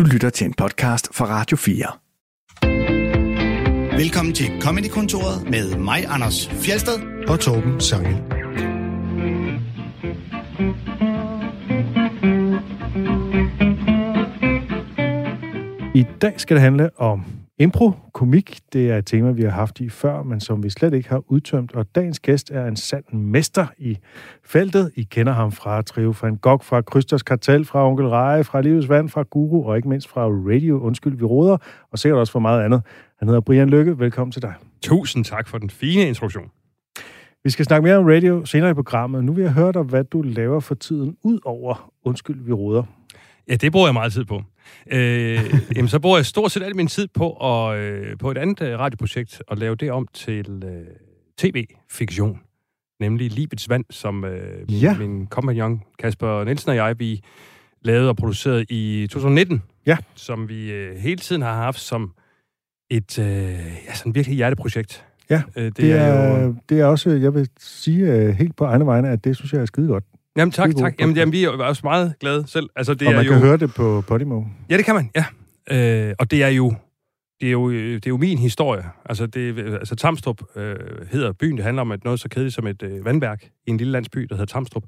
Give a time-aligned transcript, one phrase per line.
[0.00, 1.86] Du lytter til en podcast fra Radio 4.
[3.98, 8.16] Velkommen til Comedy-kontoret med mig, Anders Fjelsted og Torben Sangel.
[15.94, 17.24] I dag skal det handle om
[17.60, 18.58] impro, komik.
[18.72, 21.22] Det er et tema, vi har haft i før, men som vi slet ikke har
[21.26, 21.74] udtømt.
[21.74, 23.98] Og dagens gæst er en sand mester i
[24.44, 24.90] feltet.
[24.96, 28.88] I kender ham fra Trio van Gogh, fra Krysters Kartel, fra Onkel Reje, fra Livets
[28.88, 30.80] Vand, fra Guru og ikke mindst fra Radio.
[30.80, 31.56] Undskyld, vi råder.
[31.92, 32.82] Og sikkert også for meget andet.
[33.18, 33.98] Han hedder Brian Lykke.
[33.98, 34.54] Velkommen til dig.
[34.82, 36.50] Tusind tak for den fine introduktion.
[37.44, 39.24] Vi skal snakke mere om radio senere i programmet.
[39.24, 42.82] Nu vil jeg høre dig, hvad du laver for tiden, ud over Undskyld, vi råder.
[43.48, 44.42] Ja, det bruger jeg meget tid på.
[44.92, 48.38] Øh, jamen, så bruger jeg stort set al min tid på, at, øh, på et
[48.38, 50.86] andet øh, radioprojekt og lave det om til øh,
[51.38, 52.40] tv-fiktion.
[53.00, 54.98] Nemlig Livets Vand, som øh, min, ja.
[54.98, 57.20] min kompagnon Kasper Nielsen og jeg, vi
[57.82, 59.62] lavede og producerede i 2019.
[59.86, 59.96] Ja.
[60.14, 62.12] Som vi øh, hele tiden har haft som
[62.90, 63.26] et øh,
[63.86, 65.04] ja, sådan virkelig hjerteprojekt.
[65.30, 66.54] Ja, øh, det, det, er, er jo...
[66.68, 69.60] det er også, jeg vil sige øh, helt på egne vegne, at det synes jeg
[69.60, 70.04] er skide godt.
[70.36, 70.94] Jamen tak, tak.
[71.00, 72.68] Jamen, jamen, vi er også meget glade selv.
[72.76, 73.46] Altså, det og man er kan jo...
[73.46, 74.42] høre det på Podimo.
[74.70, 75.24] Ja, det kan man, ja.
[76.08, 76.74] Øh, og det er jo
[77.40, 78.84] det er, jo, det er jo min historie.
[79.04, 80.76] Altså, det, altså Tamstrup øh,
[81.10, 81.56] hedder byen.
[81.56, 84.20] Det handler om et, noget så kedeligt som et øh, vandværk i en lille landsby,
[84.20, 84.84] der hedder Tamstrup.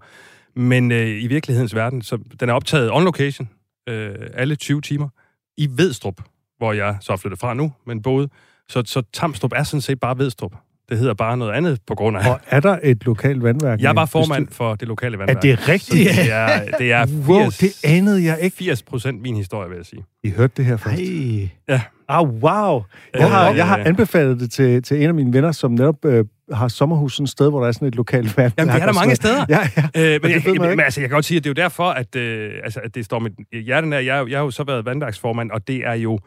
[0.57, 3.49] Men øh, i virkelighedens verden, så den er optaget on location,
[3.89, 5.09] øh, alle 20 timer,
[5.57, 6.21] i Vedstrup,
[6.59, 8.29] hvor jeg så er flyttet fra nu, men både.
[8.69, 10.55] Så, så Tamstrup er sådan set bare Vedstrup.
[10.89, 12.31] Det hedder bare noget andet på grund af...
[12.31, 13.81] Og er der et lokalt vandværk?
[13.81, 15.37] Jeg var formand for det lokale vandværk.
[15.37, 16.11] Er det rigtigt?
[16.17, 18.57] Det er, det er 80, wow, det anede jeg ikke.
[18.57, 20.05] 80 procent min historie, vil jeg sige.
[20.25, 21.01] I hørte det her først?
[21.01, 21.49] Ej.
[21.69, 21.81] Ja.
[22.09, 22.83] Ah, wow.
[23.15, 26.25] Jeg har, jeg har anbefalet det til, til en af mine venner, som netop øh,
[26.53, 28.53] har sommerhus sådan et sted, hvor der er sådan et lokalt vandværk.
[28.59, 29.47] Jamen, det er der mange steder.
[29.49, 30.15] Ja, ja.
[30.15, 31.91] Øh, men, jeg, jeg, men altså, jeg kan godt sige, at det er jo derfor,
[31.91, 33.31] at, øh, altså, at det står med
[33.63, 34.05] hjerten af.
[34.05, 36.19] Jeg, jeg har jo så været vandværksformand, og det er jo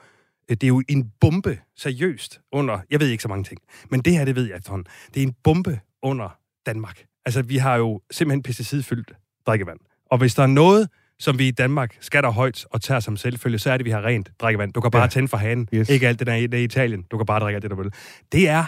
[0.49, 2.79] det er jo en bombe, seriøst, under...
[2.89, 4.87] Jeg ved ikke så mange ting, men det her, det ved jeg efterhånden.
[5.13, 7.05] Det er en bombe under Danmark.
[7.25, 9.13] Altså, vi har jo simpelthen pesticidfyldt
[9.47, 9.79] drikkevand.
[10.05, 13.59] Og hvis der er noget, som vi i Danmark skatter højt og tager som selvfølge,
[13.59, 14.73] så er det, at vi har rent drikkevand.
[14.73, 15.07] Du kan bare ja.
[15.07, 15.69] tænde for hanen.
[15.73, 15.89] Yes.
[15.89, 17.05] Ikke alt det der i, det Italien.
[17.11, 17.91] Du kan bare drikke alt det, der vil.
[18.31, 18.65] Det er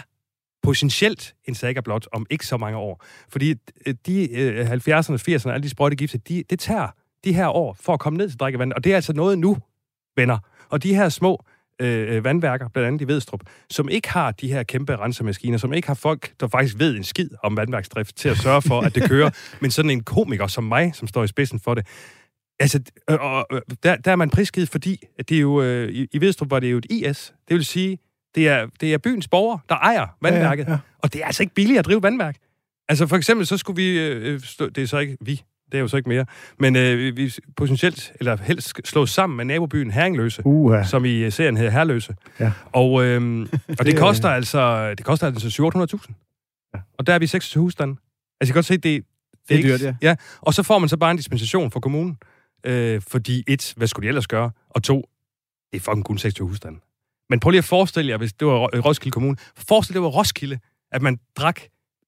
[0.62, 3.04] potentielt en saga blot om ikke så mange år.
[3.28, 3.54] Fordi
[3.86, 6.88] øh, de øh, 70'erne, 80'erne, alle de sprøjtegifte, de, det tager
[7.24, 8.72] de her år for at komme ned til drikkevand.
[8.72, 9.56] Og det er altså noget nu,
[10.16, 10.38] venner.
[10.68, 11.44] Og de her små
[11.80, 13.40] Øh, øh, vandværker, blandt andet i Vedstrup,
[13.70, 17.04] som ikke har de her kæmpe rensemaskiner, som ikke har folk, der faktisk ved en
[17.04, 19.30] skid om vandværksdrift til at sørge for, at det kører,
[19.62, 21.86] men sådan en komiker som mig, som står i spidsen for det,
[22.60, 22.80] Altså,
[23.10, 23.46] øh, og,
[23.82, 26.72] der, der er man prisgivet, fordi det er jo, øh, i, i Vedstrup var det
[26.72, 27.34] jo et IS.
[27.48, 27.98] Det vil sige,
[28.34, 30.66] det er, det er byens borgere, der ejer vandværket.
[30.66, 30.78] Ja, ja.
[30.98, 32.36] Og det er altså ikke billigt at drive vandværk.
[32.88, 35.42] Altså for eksempel, så skulle vi, øh, stå, det er så ikke vi,
[35.72, 36.26] det er jo så ikke mere.
[36.58, 40.84] Men øh, vi potentielt, eller helst slå sammen med nabobyen Herringløse, uh-huh.
[40.84, 42.14] som i øh, serien hedder Herløse.
[42.40, 42.52] Ja.
[42.72, 43.46] Og, øh,
[43.78, 45.72] og det koster altså, det koster altså
[46.06, 46.12] 700.000.
[46.74, 46.80] Ja.
[46.98, 47.92] Og der er vi 26 husstande.
[47.92, 48.00] Altså,
[48.40, 49.04] jeg kan godt se, det, det,
[49.48, 49.94] det er dyrt, ja.
[50.02, 50.14] ja.
[50.40, 52.18] Og så får man så bare en dispensation fra kommunen.
[52.66, 54.50] Øh, fordi et, hvad skulle de ellers gøre?
[54.70, 55.08] Og to,
[55.72, 56.78] det er fucking kun 26 husstande.
[57.30, 59.36] Men prøv lige at forestille jer, hvis det var Roskilde Kommune.
[59.56, 60.58] Forestil dig, det var Roskilde,
[60.92, 61.60] at man drak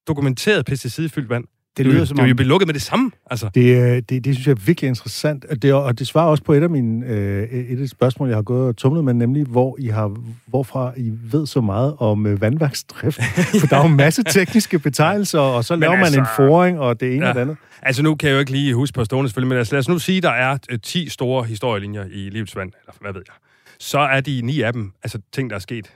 [0.09, 1.45] dokumenteret pesticidfyldt vand.
[1.77, 2.25] Det lyder som om...
[2.25, 3.51] Det er jo lukket med det samme, altså.
[3.55, 5.45] Det, det, det synes jeg er virkelig interessant.
[5.45, 8.29] Og det, og det svarer også på et af mine øh, et af de spørgsmål,
[8.29, 10.17] jeg har gået og tumlet med, nemlig hvor I har,
[10.47, 13.21] hvorfra I ved så meget om øh, vandværksdrift.
[13.61, 16.81] For der er jo en masse tekniske betegnelser, og så laver altså, man en foring,
[16.81, 17.29] og det ene ja.
[17.29, 17.57] og det andet.
[17.83, 19.89] Altså nu kan jeg jo ikke lige huske på stående selvfølgelig, men altså, lad os
[19.89, 23.35] nu sige, der er øh, 10 store historielinjer i Livets Vand, eller hvad ved jeg.
[23.79, 25.93] Så er de ni af dem, altså ting, der er sket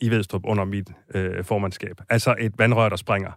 [0.00, 2.00] i Vedstrup under mit øh, formandskab.
[2.08, 3.30] Altså et vandrør, der springer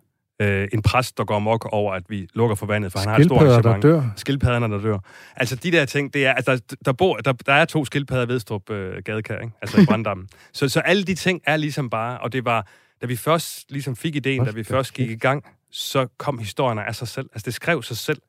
[0.44, 3.18] øh, en præst, der går mok over, at vi lukker for vandet, for han har
[3.18, 3.84] et stort arrangement.
[3.84, 4.04] der dør.
[4.16, 4.98] Skildpadderne, der dør.
[5.36, 8.26] Altså, de der ting, det er, altså, der, der, bor, der, der er to skildpadder
[8.26, 9.54] ved Strup øh, Gadekær, ikke?
[9.62, 10.28] altså i Branddammen.
[10.54, 12.68] så, så alle de ting er ligesom bare, og det var,
[13.02, 16.84] da vi først ligesom fik ideen, da vi først gik i gang, så kom historierne
[16.88, 17.30] af sig selv.
[17.34, 18.22] Altså, det skrev sig selv.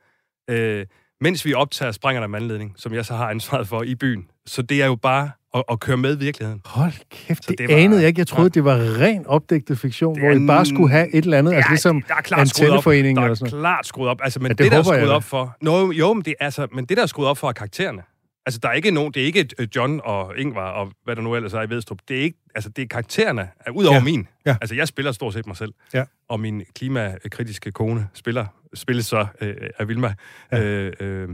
[0.50, 0.86] Øh,
[1.20, 4.26] mens vi optager Sprænger der mandledning, som jeg så har ansvaret for i byen.
[4.46, 6.60] Så det er jo bare at, at køre med virkeligheden.
[6.64, 8.18] Hold kæft, det, det var, anede jeg ikke.
[8.18, 8.48] Jeg troede, ja.
[8.48, 12.02] det var ren opdægtet fiktion, hvor I bare skulle have et eller andet, altså ligesom
[12.08, 14.20] der er klart antenneforening eller sådan Der er klart skruet op.
[14.22, 15.56] Altså, men ja, det, det der er skruet op for...
[15.60, 18.02] Nå, jo, men det, altså, men det der er skruet op for er karaktererne.
[18.46, 21.22] Altså, der er ikke nogen, det er ikke øh, John og Ingvar og hvad der
[21.22, 21.98] nu ellers er i Vedstrup.
[22.08, 24.02] Det er ikke, altså, det er karaktererne, ud over ja.
[24.02, 24.28] min.
[24.46, 24.56] Ja.
[24.60, 25.72] Altså, jeg spiller stort set mig selv.
[25.94, 26.04] Ja.
[26.28, 30.14] Og min klimakritiske kone spiller, spilles så øh, af Vilma.
[30.52, 30.62] Ja.
[30.62, 31.28] Øh, øh,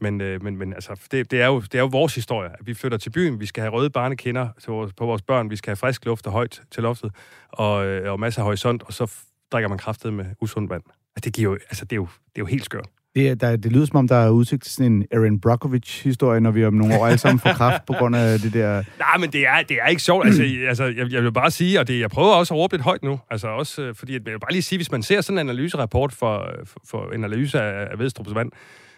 [0.00, 2.50] men, øh, men, men altså, det, det, er jo, det er jo vores historie.
[2.64, 5.56] Vi flytter til byen, vi skal have røde barnekinder til vores, på vores børn, vi
[5.56, 7.10] skal have frisk luft og højt til loftet,
[7.48, 9.12] og, øh, og masser af horisont, og så
[9.52, 10.82] drikker man kraftet med usund vand.
[11.16, 12.86] Altså, det, giver jo, altså, det, er jo, det er jo helt skørt.
[13.14, 16.40] Det, er- der, det lyder som om, der er udsigt til sådan en Erin Brockovich-historie,
[16.40, 18.82] når vi om nogle år alle sammen får kraft på grund af det der...
[18.98, 20.26] Nej, men det er, det er ikke sjovt.
[20.26, 22.82] Altså, altså, jeg, jeg vil bare sige, og det, jeg prøver også at råbe lidt
[22.82, 25.20] højt nu, altså også, øh, fordi at, jeg vil bare lige sige, hvis man ser
[25.20, 28.52] sådan en analyserapport for, for, for en analyse af, af Vedstrup's vand,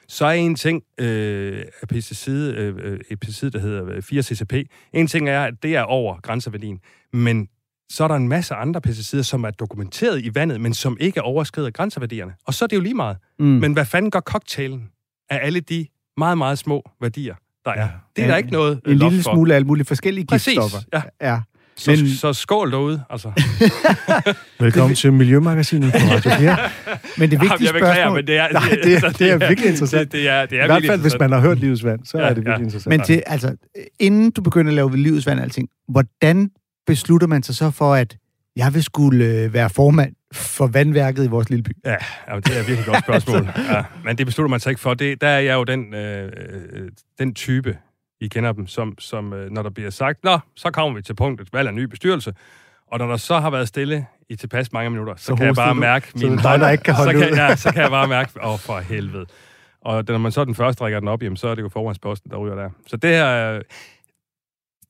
[0.08, 4.55] så er en ting, øh, af pesticid, øh, øh, et pesticid, der hedder øh, 4-CCP,
[4.93, 6.81] en ting er, at det er over grænseværdien,
[7.12, 7.49] men
[7.90, 11.22] så er der en masse andre pesticider, som er dokumenteret i vandet, men som ikke
[11.22, 12.34] overskrider grænseværdierne.
[12.46, 13.16] Og så er det jo lige meget.
[13.38, 13.44] Mm.
[13.46, 14.88] Men hvad fanden gør cocktailen
[15.31, 17.34] af alle de meget, meget små værdier,
[17.64, 17.88] der er?
[18.16, 19.31] Det er der ikke noget øh, En loft lille for.
[19.34, 20.78] smule af alle mulige forskellige Præcis, giftstoffer.
[20.93, 21.02] ja.
[21.32, 21.40] ja.
[21.78, 23.32] Så, Men- så skål derude, altså.
[24.60, 26.56] Velkommen til Miljømagasinet på Radio 4.
[27.19, 28.16] Men det Jamen, vigtige jeg beklager, spørgsmål...
[28.16, 28.48] men det er...
[28.52, 30.12] Nej, det er- det er virkelig interessant.
[30.12, 32.00] Det, det er, det er I hvert virkelig fald, hvis man har hørt Livets Vand,
[32.04, 32.62] så Ja, er det virkelig ja.
[32.64, 32.88] interessant.
[32.90, 33.56] Men til, altså,
[34.00, 36.50] inden du begynder at lave livets vand og alting, hvordan
[36.86, 38.16] beslutter man sig så for, at
[38.56, 41.70] jeg vil skulle øh, være formand for vandværket i vores lille by?
[41.84, 41.96] Ja,
[42.28, 43.48] jamen, det er et virkelig godt spørgsmål.
[43.72, 44.94] ja, men det beslutter man sig ikke for.
[44.94, 46.88] Det, der er jeg jo den, øh, øh,
[47.19, 47.76] den type,
[48.20, 51.15] I kender dem, som, som øh, når der bliver sagt, nå, så kommer vi til
[51.15, 52.35] punktet, valg af ny bestyrelse.
[52.91, 55.55] Og når der så har været stille i tilpas mange minutter, så, Så kan jeg
[55.55, 55.75] bare du.
[55.75, 57.37] mærke Så det er dig, der ikke kan holde så kan, ud.
[57.37, 59.26] ja, så kan jeg bare mærke, åh, oh, for helvede.
[59.81, 62.31] Og når man så den første rækker den op, jamen, så er det jo formandsposten,
[62.31, 62.70] der ryger der.
[62.87, 63.61] Så det her, øh,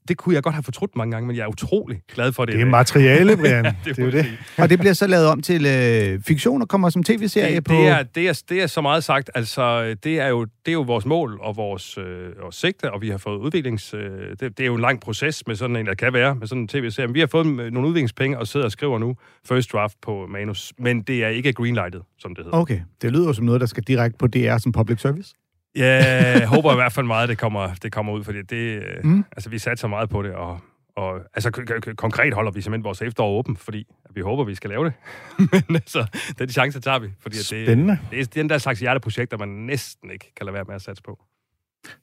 [0.08, 2.54] det kunne jeg godt have fortrudt mange gange, men jeg er utrolig glad for det.
[2.54, 3.64] Det er materiale, Brian.
[3.64, 4.26] det, det er jo det.
[4.58, 7.74] Og det bliver så lavet om til øh, fiktion og kommer som tv-serie det, på...
[7.74, 9.30] det, er, det, er, det er så meget sagt.
[9.34, 12.04] Altså, det er jo, det er jo vores mål og vores, øh,
[12.42, 13.94] vores sigte, og vi har fået udviklings...
[13.94, 16.46] Øh, det, det er jo en lang proces med sådan en, der kan være, med
[16.46, 17.06] sådan en tv-serie.
[17.06, 19.16] Men vi har fået øh, nogle udviklingspenge og sidder og skriver nu
[19.48, 20.72] first draft på manus.
[20.78, 22.58] Men det er ikke greenlightet, som det hedder.
[22.58, 25.34] Okay, det lyder jo som noget, der skal direkte på DR som public service.
[25.76, 29.04] Ja, jeg håber i hvert fald meget, det kommer, det kommer ud, fordi det, øh,
[29.04, 29.24] Mm.
[29.32, 30.60] altså, vi satser meget på det, og,
[30.96, 34.54] og altså, k- k- konkret holder vi simpelthen vores efterår åben, fordi vi håber, vi
[34.54, 34.92] skal lave det.
[35.68, 36.06] Men altså,
[36.38, 37.98] den chance tager vi, fordi at det, Spændende.
[38.10, 41.02] det er den der slags hjerteprojekter, man næsten ikke kan lade være med at satse
[41.02, 41.18] på.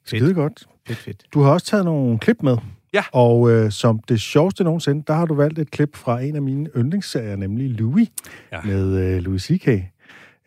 [0.04, 0.64] Skide godt.
[0.88, 1.22] Fedt, fedt.
[1.34, 2.56] Du har også taget nogle klip med.
[2.94, 3.02] Ja.
[3.12, 6.42] Og øh, som det sjoveste nogensinde, der har du valgt et klip fra en af
[6.42, 8.08] mine yndlingsserier, nemlig Louis,
[8.52, 8.60] Ja.
[8.64, 9.68] med øh, Louis C.K.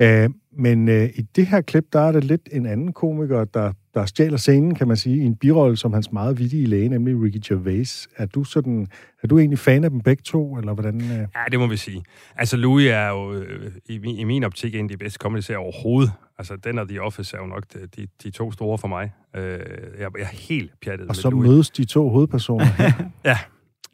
[0.02, 3.74] Øh, men øh, i det her klip, der er det lidt en anden komiker, der,
[3.94, 7.22] der stjæler scenen, kan man sige, i en birolle som hans meget vittige læge, nemlig
[7.24, 8.08] Ricky Gervais.
[8.18, 8.88] Er du, sådan,
[9.24, 11.02] er du egentlig fan af dem begge to, eller hvordan?
[11.02, 11.10] Øh?
[11.18, 12.04] Ja, det må vi sige.
[12.36, 15.56] Altså, Louis er jo øh, i, min- i min optik en af de bedste comedy
[15.56, 16.12] overhovedet.
[16.38, 19.12] Altså, den og The Office er jo nok de, de, de to store for mig.
[19.36, 19.60] Øh, jeg,
[20.00, 21.48] jeg er helt pjattet Og med så Louis.
[21.50, 22.66] mødes de to hovedpersoner.
[23.26, 23.38] Ja,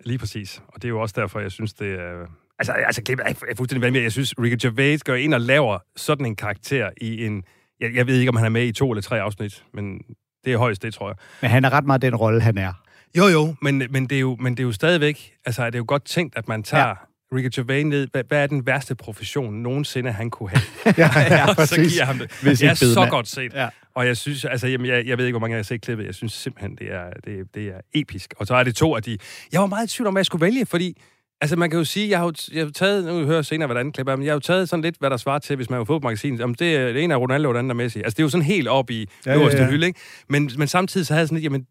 [0.05, 0.61] lige præcis.
[0.67, 2.25] Og det er jo også derfor, jeg synes, det er...
[2.59, 4.03] Altså, altså klippet er er fuldstændig vanvittigt.
[4.03, 7.43] Jeg synes, Ricky Gervais går ind og laver sådan en karakter i en...
[7.79, 9.99] Jeg, jeg ved ikke, om han er med i to eller tre afsnit, men
[10.45, 11.15] det er højst det, tror jeg.
[11.41, 12.73] Men han er ret meget den rolle, han er.
[13.17, 15.33] Jo, jo, men, men, det, er jo, men det er jo stadigvæk...
[15.45, 16.87] Altså, er det jo godt tænkt, at man tager...
[16.87, 16.93] Ja.
[17.33, 18.07] Ricky Gervais ned.
[18.11, 20.61] Hvad, hvad er den værste profession nogensinde, han kunne have?
[20.97, 22.31] ja, ja, og så giver ham det.
[22.41, 23.53] Hvis det er så godt set.
[23.53, 23.69] Ja.
[23.95, 26.05] Og jeg synes, altså, jamen, jeg, jeg ved ikke, hvor mange jeg har set klippet.
[26.05, 28.33] Jeg synes simpelthen, det er, det, det er episk.
[28.37, 29.17] Og så er det to af de...
[29.51, 31.01] Jeg var meget i tvivl om, hvad jeg skulle vælge, fordi...
[31.41, 33.79] Altså, man kan jo sige, jeg har jo, jeg har taget, nu hører jeg senere,
[33.79, 35.69] andet klip er, men jeg har jo taget sådan lidt, hvad der svarer til, hvis
[35.69, 36.41] man var fodboldmagasin.
[36.41, 37.99] Om det, er- det ene er Ronaldo, og det andet er Messi.
[37.99, 39.99] Altså, det er jo sådan helt op i Ja, øverste ja, ja, hylde, ikke?
[40.29, 41.67] Men, men samtidig så havde jeg sådan lidt, jamen,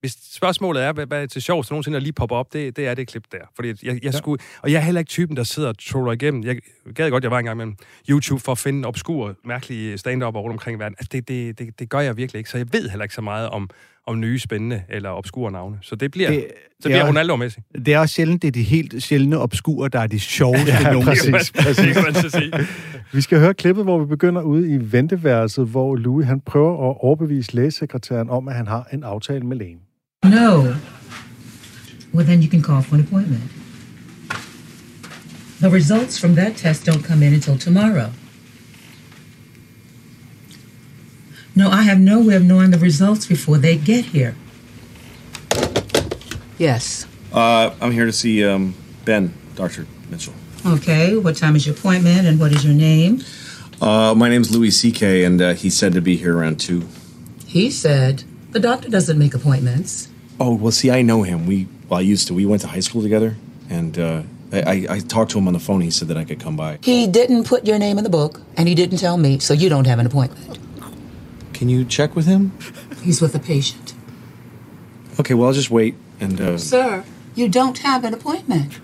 [0.00, 2.86] hvis spørgsmålet er, hvad, hvad er til sjovt nogensinde at lige poppe op, det, det
[2.86, 3.38] er det klip der.
[3.56, 4.10] Fordi jeg, jeg Ja.
[4.10, 6.44] skulle, og jeg er heller ikke typen, der sidder og troller igennem.
[6.44, 6.58] Jeg
[6.94, 7.66] gad godt, jeg var engang med
[8.10, 10.94] YouTube for at finde obskure, mærkelige stand-up rundt omkring i verden.
[10.98, 13.20] Altså, det, det, det, det gør jeg virkelig ikke, så jeg ved heller ikke så
[13.20, 13.70] meget om,
[14.06, 15.76] om nye, spændende eller obskure navne.
[15.82, 17.60] Så det bliver, Det- så det bliver er- Ronaldo og Messi.
[17.84, 20.92] Det er også sjældent, det er de helt sjældne obskure, der er de sjoveste Ja,
[20.92, 21.32] nogensinde.
[21.32, 21.76] præcis.
[21.76, 22.52] Det kan man så sige.
[23.16, 26.96] Vi skal høre klippet, hvor vi begynder ude i venteværelset, hvor Louis han prøver at
[27.00, 29.78] overbevise lægesekretæren om, at han har en aftale med lægen.
[30.24, 30.62] No.
[32.14, 33.40] Well, then you can call for an appointment.
[35.60, 38.06] The results from that test don't come in until tomorrow.
[41.54, 44.34] No, I have no way of knowing the results before they get here.
[46.58, 47.06] Yes.
[47.32, 49.86] Uh, I'm here to see um, Ben, Dr.
[50.10, 50.34] Mitchell.
[50.64, 53.22] Okay, what time is your appointment and what is your name?
[53.80, 56.86] Uh, my name's Louis C.K., and uh, he said to be here around 2.
[57.46, 60.08] He said, the doctor doesn't make appointments.
[60.38, 61.46] Oh, well, see, I know him.
[61.46, 62.34] We, well, I used to.
[62.34, 63.36] We went to high school together,
[63.68, 65.80] and uh, I, I, I talked to him on the phone.
[65.80, 66.78] He said that I could come by.
[66.82, 69.68] He didn't put your name in the book, and he didn't tell me, so you
[69.68, 70.61] don't have an appointment.
[71.52, 72.52] Can you check with him?
[73.02, 73.94] He's with a patient.
[75.20, 75.94] Okay, well, I'll just wait.
[76.20, 77.04] And, uh, Sir,
[77.34, 78.80] you don't have an appointment.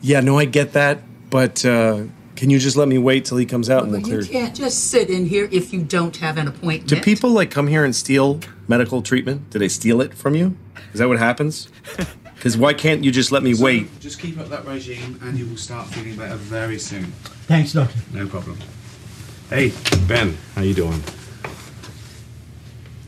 [0.00, 2.04] yeah, no, I get that, but uh,
[2.36, 4.90] can you just let me wait till he comes out and we'll you can't just
[4.90, 6.88] sit in here if you don't have an appointment.
[6.88, 9.50] Do people, like, come here and steal medical treatment?
[9.50, 10.56] Do they steal it from you?
[10.92, 11.68] Is that what happens?
[12.42, 14.00] Because why can't you just let me wait?
[14.00, 17.04] Just keep up that regime and you will start feeling better very soon.
[17.46, 18.00] Thanks, doctor.
[18.12, 18.58] No problem.
[19.52, 19.70] Hey,
[20.08, 21.02] Ben, how you doing?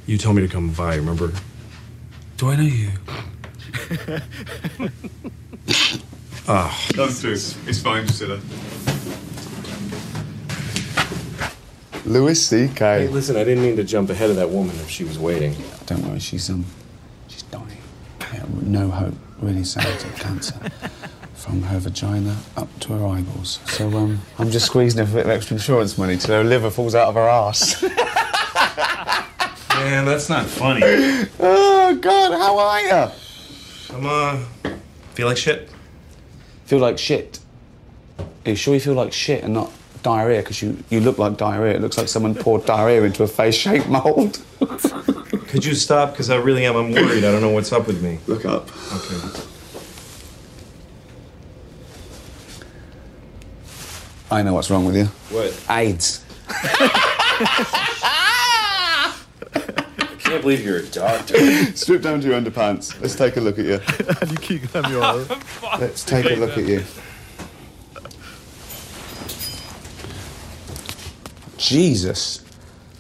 [0.05, 1.33] You told me to come by, remember?
[2.37, 2.91] Do I know you?
[6.47, 7.25] Ah, It's,
[7.67, 8.41] it's fine, just sit there.
[12.05, 13.07] Louis C.K.
[13.07, 15.57] Hey, listen, I didn't mean to jump ahead of that woman if she was waiting.
[15.87, 16.67] Don't worry, she's um,
[17.29, 17.79] she's dying.
[18.21, 20.61] Yeah, no hope, really sad of cancer.
[21.45, 23.61] From her vagina up to her eyeballs.
[23.67, 26.43] So um, I'm just squeezing her for a bit of extra insurance money till her
[26.43, 27.83] liver falls out of her ass.
[29.75, 30.81] Man, that's not funny.
[31.39, 33.11] oh God, how are you?
[33.95, 34.39] I'm, uh,
[35.13, 35.69] feel like shit.
[36.65, 37.41] Feel like shit.
[38.19, 39.71] Are you sure you feel like shit and not
[40.03, 40.41] diarrhea?
[40.41, 41.75] Because you, you look like diarrhea.
[41.75, 44.41] It looks like someone poured diarrhea into a face-shaped mold.
[45.49, 46.13] Could you stop?
[46.13, 46.75] Because I really am.
[46.75, 47.23] I'm worried.
[47.23, 48.19] I don't know what's up with me.
[48.27, 48.71] Look up.
[48.95, 49.51] Okay.
[54.35, 55.05] I know what's wrong with you.
[55.31, 55.65] What?
[55.71, 56.25] AIDS.
[56.49, 56.83] I
[60.19, 61.37] can't believe you're a doctor.
[61.77, 63.01] Strip down to your underpants.
[63.01, 63.79] Let's take a look at you.
[63.79, 65.81] De kigger ham i øjet.
[65.81, 66.83] Let's take a look at you.
[71.57, 72.41] Jesus.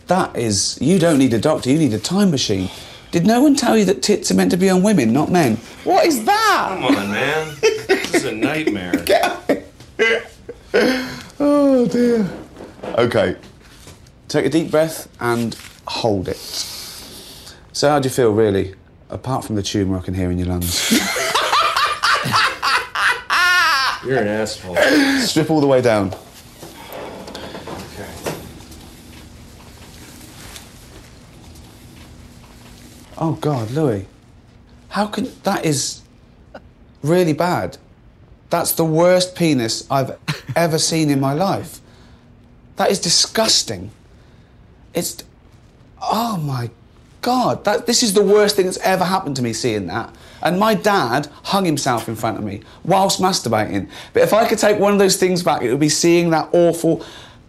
[0.06, 0.78] That is.
[0.80, 2.68] You don't need a doctor, you need a time machine.
[3.10, 5.56] Did no one tell you that tits are meant to be on women, not men?
[5.82, 6.66] What is that?
[6.68, 7.56] Come on, man.
[7.88, 9.04] This is a nightmare.
[11.46, 12.26] Oh dear.
[12.96, 13.36] Okay.
[14.28, 15.54] Take a deep breath and
[15.86, 16.38] hold it.
[16.38, 18.74] So, how do you feel, really?
[19.10, 20.90] Apart from the tumour I can hear in your lungs.
[24.06, 24.76] You're an asshole.
[25.20, 26.14] Strip all the way down.
[27.92, 28.08] Okay.
[33.18, 34.06] Oh God, Louis.
[34.88, 36.00] How can that is
[37.02, 37.76] really bad.
[38.54, 40.16] That's the worst penis I've
[40.54, 41.80] ever seen in my life.
[42.76, 43.90] That is disgusting.
[44.94, 45.24] It's
[46.00, 46.70] oh my
[47.20, 50.14] God, that this is the worst thing that's ever happened to me seeing that.
[50.40, 53.90] And my dad hung himself in front of me whilst masturbating.
[54.12, 56.48] But if I could take one of those things back, it would be seeing that
[56.52, 57.04] awful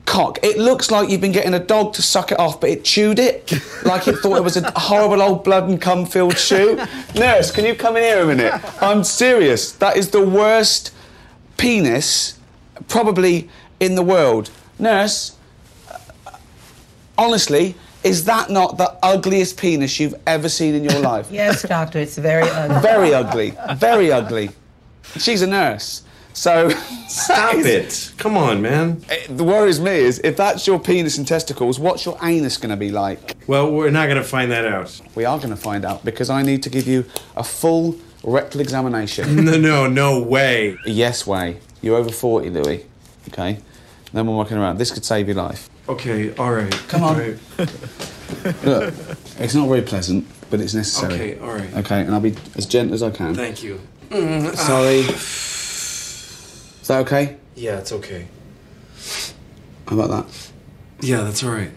[0.08, 0.40] cock.
[0.42, 3.20] It looks like you've been getting a dog to suck it off, but it chewed
[3.20, 3.52] it
[3.86, 6.84] like it thought it was a horrible old blood and cum filled shoe.
[7.16, 8.60] Nurse, can you come in here a minute?
[8.82, 9.72] I'm serious.
[9.74, 10.94] That is the worst
[11.58, 12.38] penis
[12.88, 14.50] probably in the world.
[14.80, 15.36] Nurse,
[17.18, 21.28] honestly, is that not the ugliest penis you've ever seen in your life?
[21.32, 22.82] Yes, doctor, it's very ugly.
[22.82, 23.54] Very ugly.
[23.76, 24.50] Very ugly.
[25.18, 26.04] She's a nurse.
[26.34, 26.70] So
[27.08, 28.12] Stop it.
[28.18, 29.02] Come on, man.
[29.10, 32.72] Eh, the worries me is if that's your penis and testicles, what's your anus going
[32.72, 33.36] to be like?
[33.48, 35.00] Well, we're not going to find that out.
[35.16, 37.06] We are going to find out because I need to give you
[37.38, 39.36] a full rectal examination.
[39.46, 40.78] No, no, no way.
[40.86, 41.58] yes way.
[41.82, 42.86] You're over 40, Louis.
[43.30, 43.60] Okay?
[44.14, 44.78] No more walking around.
[44.78, 45.70] This could save your life.
[45.88, 46.72] Okay, all right.
[46.88, 47.18] Come on.
[47.18, 47.38] Right.
[48.64, 48.94] Look,
[49.40, 51.14] it's not very pleasant, but it's necessary.
[51.14, 51.74] Okay, all right.
[51.76, 53.36] Okay, and I'll be as gentle as I can.
[53.36, 53.80] Thank you.
[54.10, 55.00] Mm, sorry.
[56.82, 57.38] Is that okay?
[57.56, 58.28] Yeah, it's okay.
[59.88, 60.52] How about that?
[61.06, 61.72] Yeah, that's all right.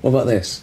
[0.00, 0.62] What about this?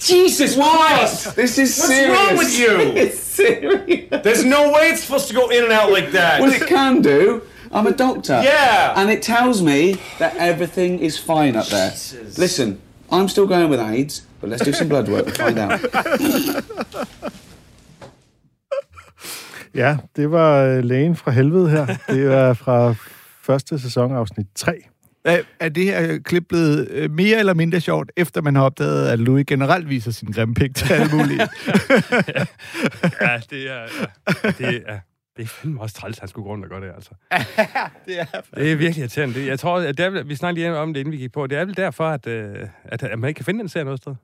[0.00, 1.36] Jesus Christ!
[1.36, 2.36] This is serious.
[2.36, 2.78] What's serious.
[2.78, 3.02] wrong with you?
[3.02, 4.22] it's serious.
[4.22, 6.40] There's no way it's supposed to go in and out like that.
[6.40, 7.42] Well, it can do.
[7.72, 8.40] I'm a doctor.
[8.42, 8.94] Yeah.
[8.96, 11.90] And it tells me that everything is fine up there.
[11.90, 12.38] Jesus.
[12.38, 12.80] Listen,
[13.12, 15.80] I'm still going with AIDS, but let's do some blood work and find out.
[19.74, 21.86] Ja, det var lægen fra helvede her.
[22.08, 22.94] Det er fra
[23.42, 24.72] første sæson, afsnit 3.
[25.24, 29.08] Er, er det her klip blevet øh, mere eller mindre sjovt, efter man har opdaget,
[29.08, 31.40] at Louis generelt viser sin grimme pik til alle mulige?
[33.20, 33.80] Ja, det er,
[34.44, 34.98] ja, det er,
[35.36, 37.10] det er fandme også træls, at han skulle gå rundt og gøre det, altså.
[38.06, 38.24] det er
[38.54, 39.34] Det er virkelig irriterende.
[39.34, 41.46] Det, jeg tror, at det er, vi snakkede lige om det, inden vi gik på.
[41.46, 44.00] Det er vel derfor, at, øh, at, at man ikke kan finde den serie noget
[44.00, 44.14] sted.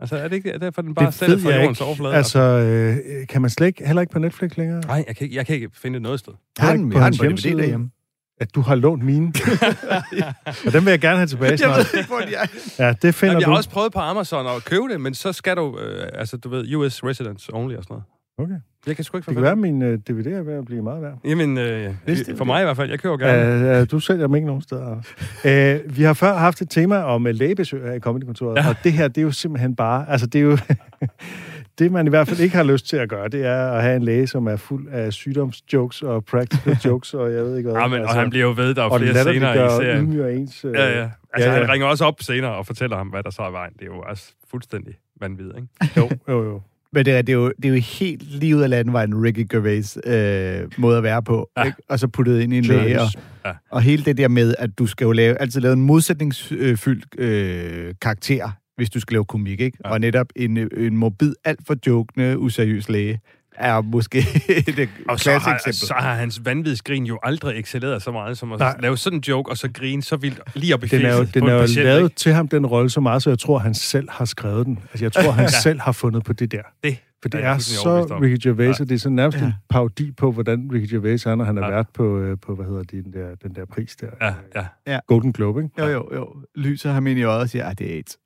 [0.00, 1.84] Altså, er det ikke derfor, den bare ved fra jeg jordens ikke.
[1.86, 2.14] overflade?
[2.14, 4.80] Altså, øh, kan man slet ikke, heller ikke på Netflix længere?
[4.80, 6.32] Nej, jeg kan, ikke, jeg kan ikke finde det noget sted.
[6.58, 7.90] Jeg har den, jeg har hans den på DVD derhjemme.
[8.40, 9.26] At du har lånt mine.
[10.66, 11.78] og den vil jeg gerne have tilbage Jeg snart.
[11.78, 12.46] ved ikke, hvor de er.
[12.86, 13.50] Ja, det finder Jamen, jeg du.
[13.50, 16.48] har også prøvet på Amazon at købe det, men så skal du, øh, altså du
[16.48, 18.04] ved, US residence only og sådan noget.
[18.38, 18.54] Okay.
[18.86, 20.82] Jeg kan sgu ikke Det kan være, at min øh, DVD er ved at blive
[20.82, 21.18] meget værd.
[21.24, 21.94] Jamen, øh,
[22.36, 22.90] for mig i hvert fald.
[22.90, 23.80] Jeg køber gerne.
[23.80, 24.96] Uh, du sælger dem ikke nogen steder.
[25.44, 28.68] Uh, vi har før haft et tema om uh, lægebesøg her i Comedykontoret, ja.
[28.68, 30.58] og det her, det er jo simpelthen bare, altså det er jo,
[31.78, 33.96] det man i hvert fald ikke har lyst til at gøre, det er at have
[33.96, 37.80] en læge, som er fuld af sygdomsjokes og practical jokes, og jeg ved ikke hvad.
[37.80, 40.04] Ja, men, og han bliver jo ved, der er og flere scener i og serien.
[40.04, 40.64] ydmyger ens...
[40.74, 41.10] Ja, ja.
[41.34, 43.72] Altså, han ringer også op senere og fortæller ham, hvad der så er vejen.
[43.72, 45.92] Det er jo også fuldstændig vanvittigt, ikke?
[45.96, 46.60] Jo, jo, jo.
[46.92, 49.46] Men det er, det, er jo, det er jo helt lige ud af landevejen Ricky
[49.50, 51.50] Gervais øh, måde at være på.
[51.56, 51.64] Ja.
[51.64, 51.78] Ikke?
[51.88, 53.00] Og så puttet ind i en læge.
[53.00, 53.06] Og,
[53.44, 53.52] Ja.
[53.70, 57.94] og hele det der med, at du skal jo lave, altid lave en modsætningsfyldt øh,
[58.02, 59.60] karakter, hvis du skal lave komik.
[59.60, 59.78] Ikke?
[59.84, 59.90] Ja.
[59.90, 63.20] Og netop en, en morbid, alt for jokende, useriøs læge
[63.58, 64.18] er måske
[64.48, 65.74] et Og så har, eksempel.
[65.74, 68.76] så har hans vanvidsgrin jo aldrig excelleret så meget, som at Nej.
[68.80, 71.24] lave sådan en joke, og så grine så vildt lige op i Den er jo,
[71.34, 72.16] den er jo patient, lavet ikke?
[72.16, 74.78] til ham, den rolle, så meget, så jeg tror, han selv har skrevet den.
[74.92, 75.48] Altså, jeg tror, han Ja.
[75.48, 76.62] selv har fundet på det der.
[76.84, 78.18] Det For det er jeg er fuldstændig så.
[78.22, 78.84] Ricky Gervais, Ja.
[78.84, 79.44] det er sådan nærmest Ja.
[79.46, 81.70] en parodi på, hvordan Ricky Gervais er, når han har Ja.
[81.70, 84.06] været på, øh, på, hvad hedder det, den der, den der pris der.
[84.54, 84.98] Ja, ja.
[85.06, 85.82] Golden Globe, ikke?
[85.82, 86.28] Jo, jo, jo.
[86.54, 88.16] Lyser ham ind i øjet og siger, at det er AIDS.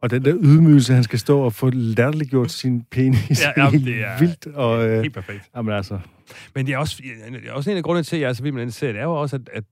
[0.00, 3.86] Og den der ydmygelse, han skal stå og få latterliggjort sin penis, Ja, ja, helt
[3.86, 4.46] det er- vildt.
[4.46, 5.42] Og, øh, Helt perfekt.
[5.56, 5.98] jamen altså,
[6.54, 7.02] Men det er også,
[7.32, 8.92] det er også en af grundene til, at jeg er så vild med den serie,
[8.92, 9.64] det er jo også, at, at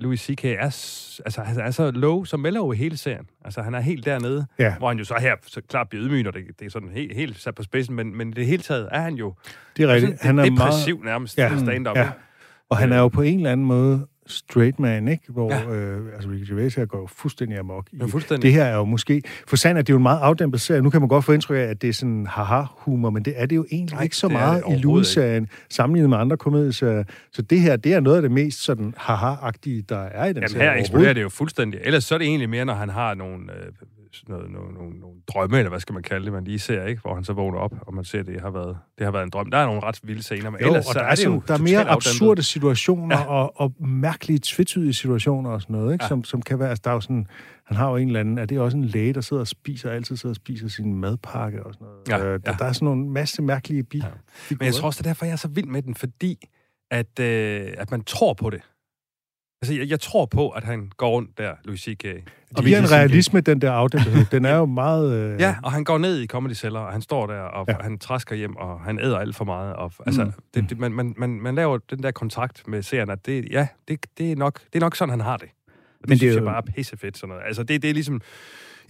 [0.00, 0.44] Louis C.K.
[0.44, 0.58] er,
[1.24, 3.26] altså, han er så low som mellow i hele serien.
[3.44, 4.74] Altså, han er helt dernede, Ja.
[4.78, 7.16] hvor han jo så her så klart bliver ydmyg, og det, det er sådan helt,
[7.16, 9.34] helt sat på spidsen, men, men det hele taget er han jo
[9.76, 10.20] det er rigtigt.
[10.20, 11.52] sådan Han er depressiv meget, nærmest Ja.
[11.52, 11.58] ja.
[11.58, 11.96] stand-up.
[11.96, 12.08] Ja.
[12.68, 15.22] og han er jo på en eller anden måde straight man, ikke?
[15.28, 15.74] Hvor, Ja.
[15.76, 17.86] øh, altså Ricky Gervais her går fuldstændig amok.
[17.92, 18.42] I, Ja, fuldstændig.
[18.42, 19.22] Det her er jo måske...
[19.48, 20.82] For sandt, at det er jo en meget afdæmpet serie.
[20.82, 23.46] Nu kan man godt få indtryk af, at det er sådan haha-humor, men det er
[23.46, 27.04] det jo egentlig Nej, ikke så er meget i Louis-serien, sammenlignet med andre komedieserier.
[27.32, 30.36] Så det her, det er noget af det mest sådan haha-agtige, der er i den
[30.36, 31.80] Jamen serie her eksploderer det jo fuldstændig.
[31.84, 33.72] Ellers så er det egentlig mere, når han har nogle, øh,
[34.28, 37.00] noget, nogle, nogle, nogle drømme, eller hvad skal man kalde det, man lige ser, ikke?
[37.02, 39.24] Hvor han så vågner op, og man ser, at det har været, det har været
[39.24, 39.50] en drøm.
[39.50, 41.24] Der er nogle ret vilde scener, men Jo, ellers og så der er, er, det
[41.24, 41.92] jo der er mere afdæmpet.
[42.10, 43.24] absurde situationer Ja.
[43.24, 46.04] og, og mærkelige, tvetydige situationer og sådan noget, ikke?
[46.04, 46.08] Ja.
[46.08, 46.68] Som, som kan være...
[46.68, 47.26] Altså, der er jo sådan,
[47.64, 48.38] han har jo en eller anden...
[48.38, 51.66] Er det også en læge, der sidder og spiser, altid sidder og spiser sin madpakke
[51.66, 52.08] og sådan noget?
[52.24, 52.56] Ja, Øh, der, ja.
[52.58, 53.98] der er sådan nogle masse mærkelige bi.
[53.98, 54.04] Ja.
[54.50, 56.48] Men jeg tror også, det er derfor, jeg er så vild med den, fordi
[56.90, 58.60] at, øh, at man tror på det.
[59.62, 62.04] Altså, jeg, jeg tror på, at han går rundt der, Louis C.K.
[62.56, 64.24] Og vi er en realisme, den der afdæmpethed.
[64.30, 65.12] Den er jo meget...
[65.34, 67.74] Øh, Ja, og han går ned i comedy cellar, og han står der, og ja.
[67.80, 69.74] Han træsker hjem, og han æder alt for meget.
[69.76, 70.32] Og, altså, Mm.
[70.54, 73.66] det, det, man, man, man, man laver den der kontrakt med seeren, at det, ja,
[73.88, 75.48] det, det, er nok, det er nok sådan, han har det.
[75.66, 77.42] Og det, Men det er synes jo- jeg bare er pissefedt, sådan noget.
[77.46, 78.20] Altså, det, det er ligesom...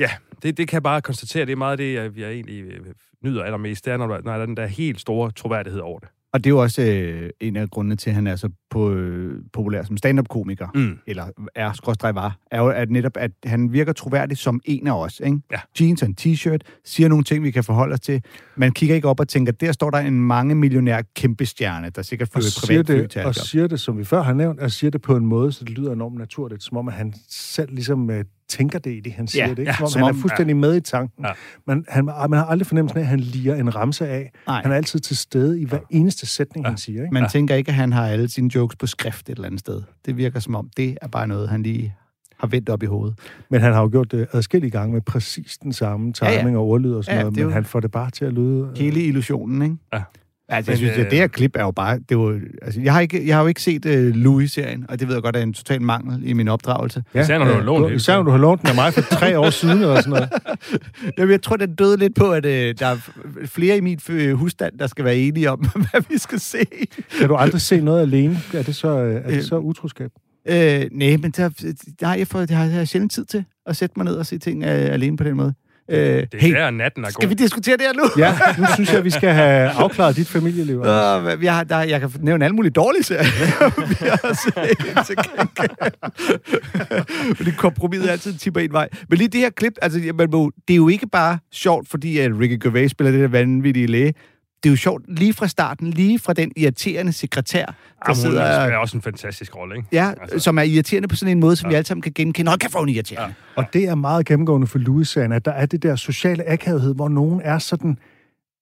[0.00, 0.10] Ja,
[0.42, 2.80] det, det kan jeg bare konstatere, det er meget det, jeg, jeg egentlig øh,
[3.24, 5.98] nyder allermest, det er, når der, når der er den der helt store troværdighed over
[5.98, 6.08] det.
[6.32, 8.92] Og det er jo også øh, en af grundene til, at han er så på,
[8.92, 10.98] øh, populær som stand-up-komiker, Mm.
[11.06, 14.98] eller er, skråstreg var, er jo at netop, at han virker troværdig som en af
[15.02, 15.20] os.
[15.24, 15.38] Ikke?
[15.52, 15.60] Ja.
[15.80, 18.22] Jeans og en t-shirt, siger nogle ting, vi kan forholde os til.
[18.56, 22.02] Man kigger ikke op og tænker, der står der en mange millionær kæmpe stjerne, der
[22.02, 24.90] sikkert flyver privatfly det, til og siger det, som vi før har nævnt, og siger
[24.90, 28.10] det på en måde, så det lyder enormt naturligt, som om at han selv ligesom
[28.10, 29.58] øh, tænker det i det, han siger Ja, det.
[29.58, 29.70] Ikke?
[29.70, 31.24] ja, Som om som han om- er fuldstændig med i tanken.
[31.24, 31.30] Ja.
[31.66, 34.32] Man, han, man har aldrig fornemmelsen af, at han liger en ramse af.
[34.46, 34.62] Nej.
[34.62, 36.68] Han er altid til stede i hver eneste sætning, Ja.
[36.70, 37.02] han siger.
[37.02, 37.14] Ikke?
[37.14, 37.28] Man ja.
[37.28, 39.82] tænker ikke, at han har alle sine jokes på skrift et eller andet sted.
[40.06, 41.94] Det virker som om, det er bare noget, han lige
[42.40, 43.18] har vendt op i hovedet.
[43.50, 46.56] Men han har jo gjort det adskillige gange med præcis den samme timing Ja, ja.
[46.56, 48.68] og ordlyd og sådan Ja, noget, men jo- han får det bare til at lyde...
[48.70, 49.76] øh, Hele illusionen, ikke?
[49.92, 50.02] Ja.
[50.50, 51.98] Altså, Men, jeg synes, øh, at det her klip er jo bare...
[52.08, 55.08] Det var, altså, jeg, har ikke, jeg har jo ikke set uh, Louis-serien, og det
[55.08, 57.02] ved jeg godt er en total mangel i min opdragelse.
[57.14, 58.94] Ja, Især når du har lånt hele Især når du har lånt den af mig
[58.94, 60.28] for tre år siden eller sådan noget.
[61.18, 63.10] Jamen, jeg tror, den døde lidt på, at uh, der er
[63.44, 65.58] flere i min øh, husstand, der skal være enige om,
[65.90, 66.66] hvad vi skal se.
[67.18, 68.38] Kan du aldrig se noget alene?
[68.54, 70.10] Er det så, øh, er det så utroskab?
[70.48, 71.48] Øh, nej, men der,
[72.00, 74.26] der har jeg, for, jeg har, jeg sjældent tid til at sætte mig ned og
[74.26, 75.54] se ting uh, alene på den måde.
[75.90, 77.28] Øh, Det er hey, der, natten er skal god.
[77.28, 78.04] vi diskutere det her nu?
[78.18, 80.76] Ja, nu synes jeg, vi skal have afklaret dit familieliv.
[80.78, 83.22] Uh, hvad- jeg, har, der, jeg kan nævne alle mulige dårlige serier,
[83.88, 85.70] vi har set til gengæld.
[87.36, 88.88] Fordi kompromiset altid tipper en vej.
[89.08, 92.18] Men lige det her klip, altså, man må, det er jo ikke bare sjovt, fordi
[92.18, 94.14] at Ricky Gervais spiller det der vanvittige læge.
[94.62, 97.72] Det er jo sjovt lige fra starten, lige fra den irriterende sekretær, der
[98.08, 98.42] Jamen, hun sidder...
[98.42, 99.88] er også en fantastisk rolle, ikke?
[99.92, 100.38] Ja, Altså.
[100.38, 101.72] som er irriterende på sådan en måde, som ja.
[101.72, 102.50] vi alle sammen kan genkende.
[102.50, 103.34] Hold kæft, hvor er hun irriterende.
[103.56, 103.62] Ja.
[103.62, 107.08] Og det er meget gennemgående for Louis-serien, at der er det der sociale akavethed, hvor
[107.08, 107.98] nogen er sådan,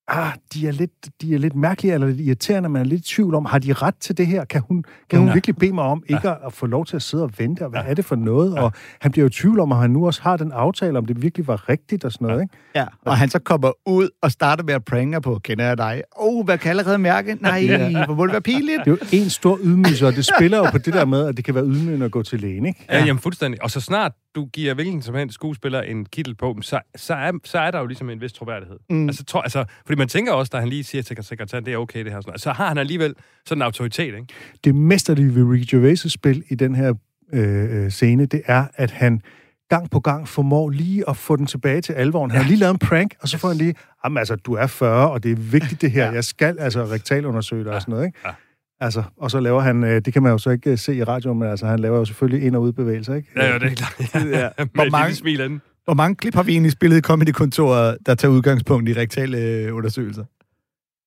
[0.09, 0.91] ah, de er lidt,
[1.23, 3.73] de er lidt mærkelige eller lidt irriterende, man er lidt i tvivl om, har de
[3.73, 4.45] ret til det her?
[4.45, 5.35] Kan hun, kan hun Ja.
[5.35, 7.71] virkelig bede mig om ikke at, at få lov til at sidde og vente, og
[7.71, 8.59] hvad er det for noget?
[8.59, 11.07] Og han bliver jo i tvivl om, at han nu også har den aftale, om
[11.07, 12.55] det virkelig var rigtigt og sådan noget, ikke?
[12.75, 16.03] Ja, og han så kommer ud og starter med at prange på, kender jeg dig?
[16.21, 17.35] Åh, oh, hvad kan jeg allerede mærke?
[17.41, 17.67] Nej,
[18.07, 18.79] hvor må det være pinligt?
[18.85, 21.37] Det er jo en stor ydmygelse, og det spiller jo på det der med, at
[21.37, 22.87] det kan være ydmygende at gå til lægen, ikke?
[22.91, 23.63] Ja, jamen fuldstændig.
[23.63, 27.33] Og så snart du giver hvilken som helst skuespiller en kittel på, så, så, er,
[27.45, 28.77] så er der jo ligesom en vis troværdighed.
[28.91, 29.09] Mm.
[29.09, 31.79] Altså, tro, altså, fordi man tænker også, da han lige siger til sekretæren, det er
[31.79, 33.15] okay det her, sådan, så har han alligevel
[33.47, 34.27] sådan en autoritet, ikke?
[34.65, 36.95] det mesterlige ved Ricky Gervais' spil i den her
[37.33, 39.21] øh, øh, scene, det er, at han
[39.69, 42.31] gang på gang formår lige at få den tilbage til alvoren.
[42.31, 44.67] Han har lige lavet en prank, og så får han lige, jamen altså, du er
[44.67, 48.07] 40, og det er vigtigt det her, jeg skal altså rektalundersøge dig og sådan noget,
[48.07, 48.19] ikke?
[48.25, 48.31] Ja.
[48.81, 51.05] Altså, og så laver han, øh, det kan man jo så ikke øh, se i
[51.05, 53.29] radioen, men altså, han laver jo selvfølgelig ind- og udbevægelser, ikke?
[53.37, 54.25] Ja, ja, det er klart.
[54.31, 54.39] Ja.
[54.39, 54.49] Ja.
[54.75, 55.61] Hvor mange- smil anden.
[55.85, 59.77] Hvor mange klip har vi egentlig spillet i Comedy-kontoret, der tager udgangspunkt i rektale øh,
[59.77, 60.25] undersøgelser?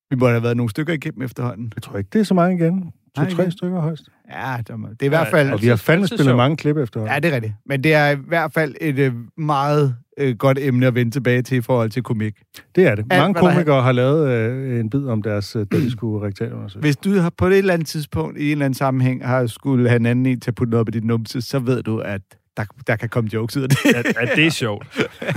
[0.10, 1.72] Vi må have været nogle stykker igennem efterhånden.
[1.76, 2.92] Jeg tror ikke, det er så mange igen.
[3.18, 4.04] To-tre stykker højst.
[4.32, 5.52] Ja, det er, det er i hvert fald...
[5.52, 7.14] Og vi har fandme spillet mange klip efterhånden.
[7.14, 7.54] Ja, det er rigtigt.
[7.66, 11.42] Men det er i hvert fald et øh, meget øh, godt emne at vende tilbage
[11.42, 12.36] til i forhold til komik.
[12.76, 13.06] Det er det.
[13.10, 16.22] Alt, Mange der komikere har lavet øh, en bid om deres øh, da de skulle
[16.28, 16.82] rektalundersøge.
[16.82, 19.90] Hvis du har på et eller andet tidspunkt i en eller anden sammenhæng har skulle
[19.90, 22.00] have en anden en til at putte noget op i dit numse, så ved du,
[22.00, 22.22] at
[22.58, 23.96] der, der kan komme jokes ud af det.
[23.96, 24.88] At, at det er sjovt.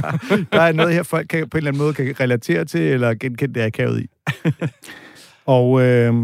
[0.52, 3.14] der er noget her, folk kan, på en eller anden måde kan relatere til, eller
[3.14, 4.06] genkende det akavet i.
[5.46, 6.14] Og øh,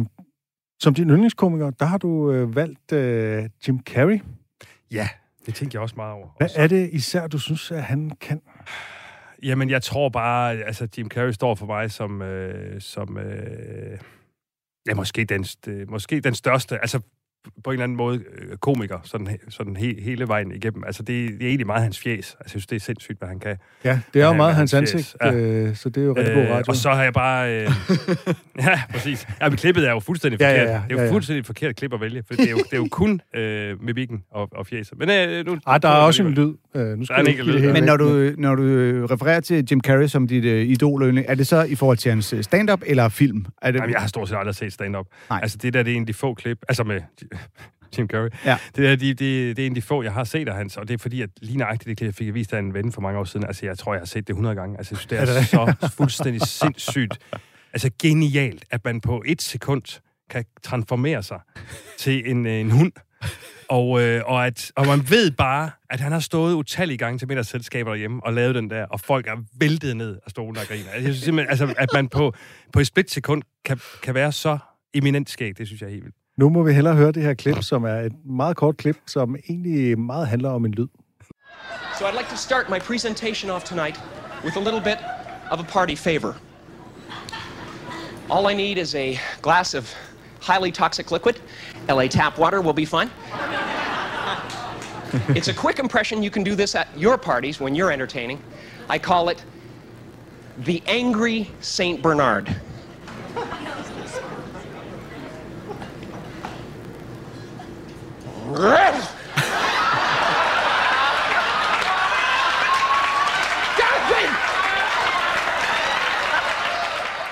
[0.80, 4.20] som din yndlingskomiker, der har du øh, valgt øh, Jim Carrey.
[4.92, 5.08] Ja,
[5.48, 6.28] det tænkte jeg også meget over.
[6.36, 8.42] Hvad er det især, du synes, at han kan?
[9.42, 13.98] Jamen, jeg tror bare, altså Jim Carrey står for mig som, øh, som øh,
[14.88, 15.44] ja, måske den,
[15.88, 17.00] måske den største, altså
[17.64, 20.84] på en eller anden måde øh, komiker, sådan, sådan he, hele vejen igennem.
[20.86, 22.16] Altså, det, det er egentlig meget hans fjes.
[22.16, 23.56] Altså, jeg synes, det er sindssygt, hvad han kan.
[23.84, 24.74] Ja, det er jo Ja, meget ja, hans yes.
[24.94, 25.32] ansigt, Ja.
[25.34, 26.64] øh, så det er jo rigtig god radio.
[26.68, 27.54] og så har jeg bare...
[27.54, 27.70] Øh,
[28.66, 29.26] ja, præcis.
[29.40, 30.68] Ja, men klippet er jo fuldstændig Ja, ja, forkert.
[30.68, 31.12] ja, det er jo ja, ja.
[31.12, 34.22] fuldstændig forkert klip at vælge, for det er jo, det er jo kun øh, mimikken
[34.30, 34.98] og, og fjeset.
[34.98, 35.58] Men øh, nu...
[35.66, 36.54] Ej, der er også en lyd.
[36.74, 39.40] Øh, nu skal Der er en det lyd, Men når du, når du øh, refererer
[39.40, 42.42] til Jim Carrey som dit øh, idol, er det så i forhold til hans øh,
[42.42, 43.44] stand-up eller film?
[43.62, 45.06] Er det, Jamen, jeg har stort set aldrig set stand-up.
[45.30, 45.38] Nej.
[45.42, 47.00] Altså, det der, det er en af de få klip, altså med
[47.98, 48.30] Jim Carrey.
[48.44, 48.58] Ja.
[48.76, 50.76] Det, der, det, det, det er en af de få, jeg har set af hans,
[50.76, 53.00] og det er fordi, at lige nøjagtigt det jeg fik vist af en ven for
[53.00, 53.46] mange år siden.
[53.46, 54.78] Altså, jeg tror, jeg har set det 100 gange.
[54.78, 57.18] Altså, det er, så fuldstændig sindssygt.
[57.72, 61.40] Altså, genialt, at man på et sekund kan transformere sig
[61.98, 62.92] til en, øh, en hund.
[63.68, 67.28] Og, øh, og, at, og man ved bare, at han har stået utallige gange til
[67.28, 70.90] middagsselskaber derhjemme og lavet den der, og folk er væltet ned af stolen og griner.
[70.90, 72.34] Altså, Jeg synes simpelthen, altså, at man på,
[72.72, 74.58] på et splitsekund kan, kan være så
[74.94, 76.16] eminent skæg, det synes jeg er helt vildt.
[76.38, 79.36] Nu må vi hellere høre det her klip, som er et meget kort klip, som
[79.48, 80.86] egentlig meget handler om en lyd.
[81.98, 84.00] So I'd like to start my presentation off tonight
[84.44, 84.98] with a little bit
[85.50, 86.34] of a party favor.
[88.30, 89.94] All I need is a glass of
[90.40, 91.40] highly toxic liquid.
[91.88, 93.10] LA tap water will be fine.
[95.36, 96.22] it's a quick impression.
[96.22, 98.38] You can do this at your parties when you're entertaining.
[98.88, 99.44] I call it
[100.66, 102.48] the angry Saint Bernard.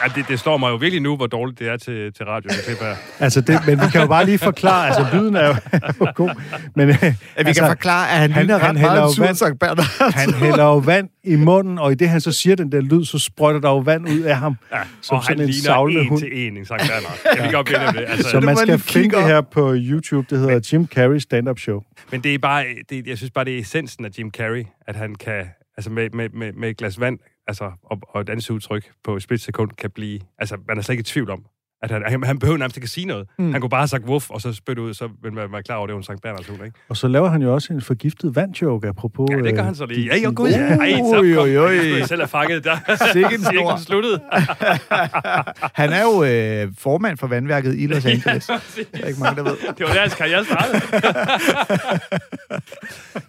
[0.07, 2.51] Ja, det, det står mig jo virkelig nu, hvor dårligt det er til, til radio.
[3.21, 6.07] Altså det, men vi kan jo bare lige forklare, altså lyden er jo, er jo
[6.15, 6.31] god.
[6.75, 9.81] Men, øh, At vi altså, kan forklare, at han, han ret hælder jo sur vand-.
[10.21, 13.05] Han hælder jo vand i munden, og i det han så siger den der lyd,
[13.05, 14.57] så sprøjter der jo vand ud af ham.
[14.73, 16.21] Ja, Som og han sådan en ligner en hund.
[16.21, 17.19] til en, en Sankt Bernard.
[17.25, 18.05] Jeg kan godt det.
[18.09, 20.27] Altså, Så man skal finde kigge det her på YouTube.
[20.31, 21.81] Det hedder Jim Carrey Stand-Up Show.
[22.11, 24.97] Men det er bare, det, jeg synes bare, det er essensen af Jim Carrey, at
[24.97, 25.45] han kan,
[25.77, 29.23] altså med, med, med, med et glas vand, altså, og, og et ansigtsudtryk på et
[29.23, 31.47] splitsekund kan blive, altså man er slet ikke i tvivl om,
[31.83, 33.29] at han, han, han behøver nærmest ikke at sige noget.
[33.39, 33.53] Mm.
[33.53, 35.77] Han kunne bare have sagt wuff, og så spytte ud, så vil man være klar
[35.77, 36.79] over, at det var en Sankt Bernards hund, ikke?
[36.89, 39.29] Og så laver han jo også en forgiftet vandjoke, apropos...
[39.31, 40.15] Ja, det gør øh, han så lige.
[40.15, 40.57] Ja, jo, gud, ja.
[40.57, 41.73] Ej, så kom, oj.
[41.73, 42.77] jeg skulle selv have fanget der.
[43.13, 43.77] Sikke en snor.
[43.77, 44.21] Sluttede.
[45.83, 48.47] Han er jo øh, formand for vandværket i Los Angeles.
[48.47, 49.57] det er ikke mange, der ved.
[49.79, 50.81] Det var der, hans karriere startede.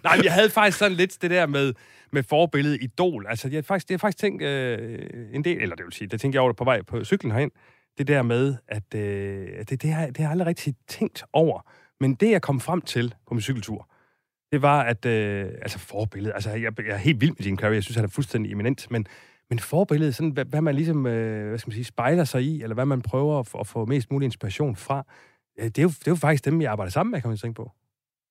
[0.04, 1.72] Nej, men jeg havde faktisk sådan lidt det der med,
[2.12, 3.26] med forbillede idol.
[3.28, 6.08] Altså, jeg har faktisk, det har faktisk tænkt øh, en del, eller det vil sige,
[6.08, 7.50] det tænkte jeg over på vej på cyklen herind,
[7.98, 11.60] det der med, at øh, det, det, har, det har jeg aldrig rigtig tænkt over.
[12.00, 13.88] Men det, jeg kom frem til på min cykeltur,
[14.52, 17.74] det var, at, øh, altså forbillede, altså jeg, jeg er helt vild med Jim Carrey,
[17.74, 19.06] jeg synes, han er fuldstændig eminent, men,
[19.50, 22.62] men forbillede, sådan, hvad, hvad man ligesom, øh, hvad skal man sige, spejler sig i,
[22.62, 25.04] eller hvad man prøver at, få- at få mest mulig inspiration fra,
[25.58, 27.38] øh, det, er jo, det er jo faktisk dem, jeg arbejder sammen med, kan man
[27.38, 27.72] tænke på.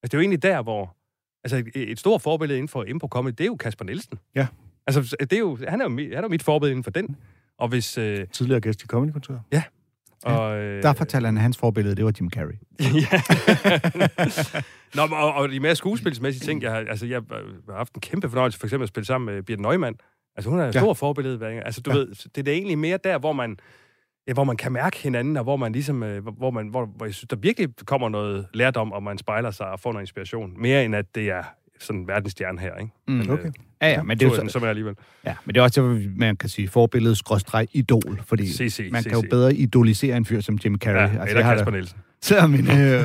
[0.02, 0.97] Altså, det er jo egentlig der, hvor...
[1.44, 4.18] Altså, et, et stort forbillede inden for impro comedy, det er jo Kasper Nielsen.
[4.34, 4.46] Ja.
[4.86, 7.16] Altså, det er jo, han, er jo, han er jo mit forbillede inden for den.
[7.58, 7.98] Og hvis...
[7.98, 9.40] Øh, Tidligere gæst i Comedy Kontoret.
[10.24, 12.54] og, øh, Der fortalte han, at hans forbillede, det var Jim Carrey.
[13.02, 13.20] ja.
[14.94, 17.22] Nå, og, og de mere skuespilsmæssige ting, jeg har, altså, jeg
[17.68, 19.96] har haft en kæmpe fornøjelse for eksempel at spille sammen med Birte Neumann.
[20.36, 20.78] Altså, hun er et Ja.
[20.78, 20.84] ja.
[20.84, 21.46] stort forbillede.
[21.46, 21.96] Altså, du ja.
[21.96, 23.56] ved, det er da egentlig mere der, hvor man,
[24.28, 27.06] ja, hvor man kan mærke hinanden, og hvor man ligesom, øh, hvor- man, hvor, hvor
[27.06, 30.52] jeg synes, der virkelig kommer noget lærdom, og man spejler sig og får noget inspiration.
[30.62, 31.42] Mere end at det er
[31.80, 32.92] sådan verdensstjerne her, ikke?
[33.08, 33.46] Mm, Men, okay.
[33.46, 34.94] Øh, Ja, ja, men det er jo så, så, som er alligevel.
[35.24, 39.02] ja, men det er også, der, man kan sige, forbillede skråstreg idol, fordi CC, man
[39.02, 39.30] kan jo CC.
[39.30, 40.96] bedre idolisere en fyr som Jim Carrey.
[41.14, 41.98] Ja, altså, eller Kasper Nielsen.
[42.22, 43.04] Selvom en øh,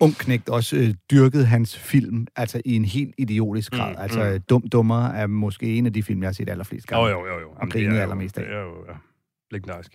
[0.00, 3.88] ung knægt også øh, dyrkede hans film, altså i en helt idiotisk grad.
[3.90, 4.40] Mm, Mm, altså, mm.
[4.50, 7.10] Dum Dummer er måske en af de film, jeg har set allerflest Jo, gange.
[7.20, 7.40] jo, jo.
[7.40, 7.48] jo.
[7.56, 8.44] Og griner det er jo- allermest af.
[8.44, 8.94] Det er jo ja,
[9.50, 9.90] legendarisk.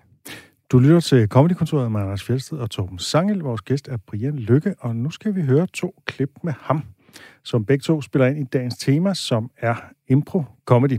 [0.72, 3.40] Du lytter til Comedy Kontoret med Anders Fjeldsted og Torben Sangel.
[3.40, 6.84] Vores gæst er Brian Lykke, og nu skal vi høre to klip med ham.
[7.44, 9.76] som begge to spiller ind i dagens tema, som er
[10.08, 10.98] impro-comedy.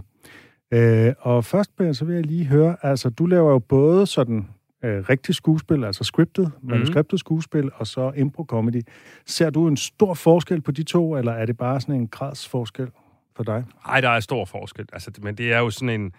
[0.71, 4.49] Øh, og først, Ben, så vil jeg lige høre, altså du laver jo både sådan
[4.85, 8.83] øh, rigtig skuespil, altså scriptet, manuskriptet skuespil, og så impro-comedy.
[9.27, 12.49] Ser du en stor forskel på de to, eller er det bare sådan en grads
[12.49, 12.89] forskel
[13.37, 13.65] for dig?
[13.87, 14.87] Nej, der er stor forskel.
[14.93, 16.13] Altså, men det er jo sådan en...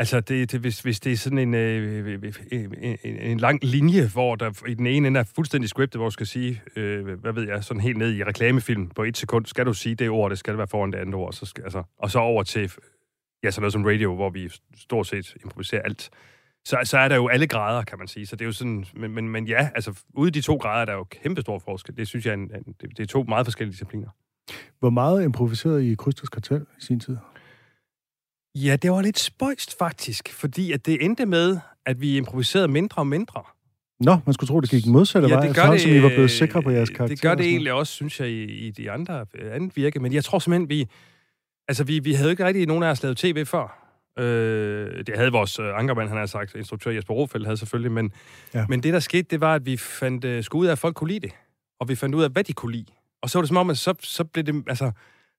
[0.00, 2.20] Altså, det, det, hvis, hvis det er sådan en, øh,
[2.52, 6.06] en, en, en lang linje, hvor der i den ene ende er fuldstændig scriptet, hvor
[6.06, 9.46] du skal sige, øh, hvad ved jeg, sådan helt ned i reklamefilm på et sekund,
[9.46, 11.82] skal du sige det ord, det skal være foran det andet ord, så skal, altså,
[11.98, 12.72] og så over til
[13.42, 16.10] ja, sådan noget som radio, hvor vi stort set improviserer alt.
[16.64, 18.26] Så, så er der jo alle grader, kan man sige.
[18.26, 20.84] Så det er jo sådan, men, men, men ja, altså ude i de to grader,
[20.84, 21.96] der er jo kæmpe stor forskel.
[21.96, 24.08] Det synes jeg, er en, en, det, det er to meget forskellige discipliner.
[24.78, 27.16] Hvor meget improviserede I i Krysters Kartel i sin tid?
[28.54, 33.02] Ja, det var lidt spøjst faktisk, fordi at det endte med, at vi improviserede mindre
[33.02, 33.42] og mindre.
[34.00, 36.70] Nå, man skulle tro, det gik modsatte vej, efterhånden, som I var blevet sikre på
[36.70, 37.14] jeres karakter.
[37.14, 40.00] Det gør det egentlig også, synes jeg, i, i de andre øh, andet virke.
[40.00, 40.86] Men jeg tror simpelthen, vi...
[41.68, 43.86] Altså, vi, vi havde ikke rigtig nogen af os lavet tv før.
[44.18, 48.12] Øh, det havde vores øh, ankermand, han har sagt, instruktør Jesper Rofeldt havde selvfølgelig, men,
[48.54, 48.58] Ja.
[48.58, 48.66] ja.
[48.68, 50.96] men det, der skete, det var, at vi fandt, øh, skulle ud af, at folk
[50.96, 51.32] kunne lide det.
[51.80, 52.86] Og vi fandt ud af, hvad de kunne lide.
[53.22, 54.92] Og så var det som om, at så, så blev det, altså,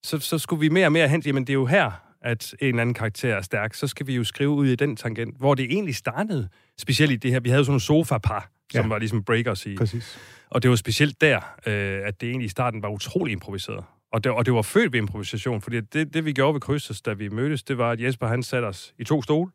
[0.04, 2.67] så, så skulle vi mere og mere hen, jamen det er jo her, at en
[2.67, 5.55] eller anden karakter er stærk, så skal vi jo skrive ud i den tangent, hvor
[5.55, 8.88] det egentlig startede, specielt i det her, vi havde jo sådan nogle sofa-par, som Ja.
[8.88, 10.19] var ligesom breakers i, Præcis.
[10.49, 13.84] og det var specielt der, øh, at det egentlig i starten var utrolig improviseret.
[14.13, 17.01] Og det, og det var født ved improvisation, fordi det, det vi gjorde ved Krysters,
[17.01, 19.51] da vi mødtes, det var, at Jesper han satte os i to stole,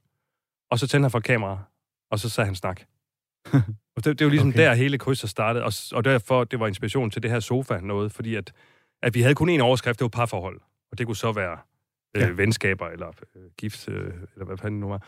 [0.70, 1.58] og så tændte han for kamera,
[2.10, 2.80] og så sagde han snak.
[3.96, 4.58] og det, det var ligesom Okay.
[4.58, 8.12] der hele Krysters startede, og, og derfor det var inspiration til det her sofa noget,
[8.12, 8.52] fordi at,
[9.02, 10.60] at vi havde kun én overskrift, det var parforhold,
[10.92, 11.58] og det kunne så være
[12.16, 12.26] Ja.
[12.26, 12.32] ja.
[12.32, 13.96] venskaber, eller øh, gift, øh,
[14.34, 15.02] eller hvad fanden nu var.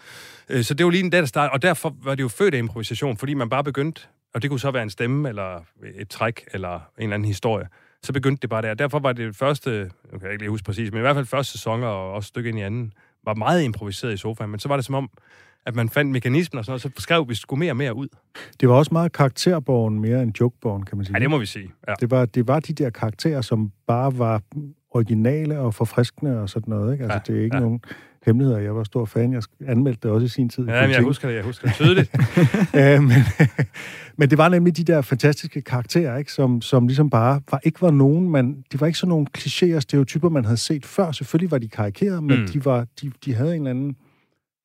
[0.49, 2.55] Øh, så det var lige den der, der startede, og derfor var det jo født
[2.55, 4.03] af improvisation, fordi man bare begyndte,
[4.35, 7.69] og det kunne så være en stemme, eller et træk, eller en eller anden historie,
[8.03, 8.75] så begyndte det bare der.
[8.75, 11.27] Derfor var det første, nu kan jeg ikke lige huske præcis, men i hvert fald
[11.27, 12.93] første sæson, og også et stykke ind i anden,
[13.25, 15.11] var meget improviseret i sofaen, men så var det som om,
[15.67, 18.09] at man fandt mekanismen og sådan noget, så skrev vi skulle mere og mere ud.
[18.61, 21.17] Det var også meget karakterborgen, mere end jokeborgen, kan man sige.
[21.17, 21.73] Ja, det må vi sige.
[21.89, 21.95] Ja.
[22.01, 24.43] det, var, det var de der karakterer, som bare var
[24.91, 26.93] originale og forfriskende og sådan noget.
[26.93, 27.05] Ikke?
[27.05, 27.61] Altså, Ja, det er ikke ja.
[27.63, 27.81] nogen
[28.27, 28.59] hemmeligheder.
[28.59, 29.33] Jeg var stor fan.
[29.33, 30.65] Jeg anmeldte det også i sin tid.
[30.65, 32.11] Ja, men jeg husker det, jeg husker det tydeligt.
[32.77, 33.13] Øh, men,
[34.19, 36.33] men det var nemlig de der fantastiske karakterer, ikke?
[36.33, 39.77] Som, som ligesom bare var, ikke var nogen, man, de var ikke sådan nogle klichéer
[39.77, 41.13] og stereotyper, man havde set før.
[41.13, 42.47] Selvfølgelig var de karikerede, men Mm.
[42.49, 43.97] de, var, de, de havde en eller anden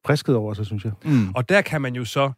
[0.06, 0.92] friskhed over sig, synes jeg.
[1.06, 1.30] Mm.
[1.36, 2.32] Og der kan man jo så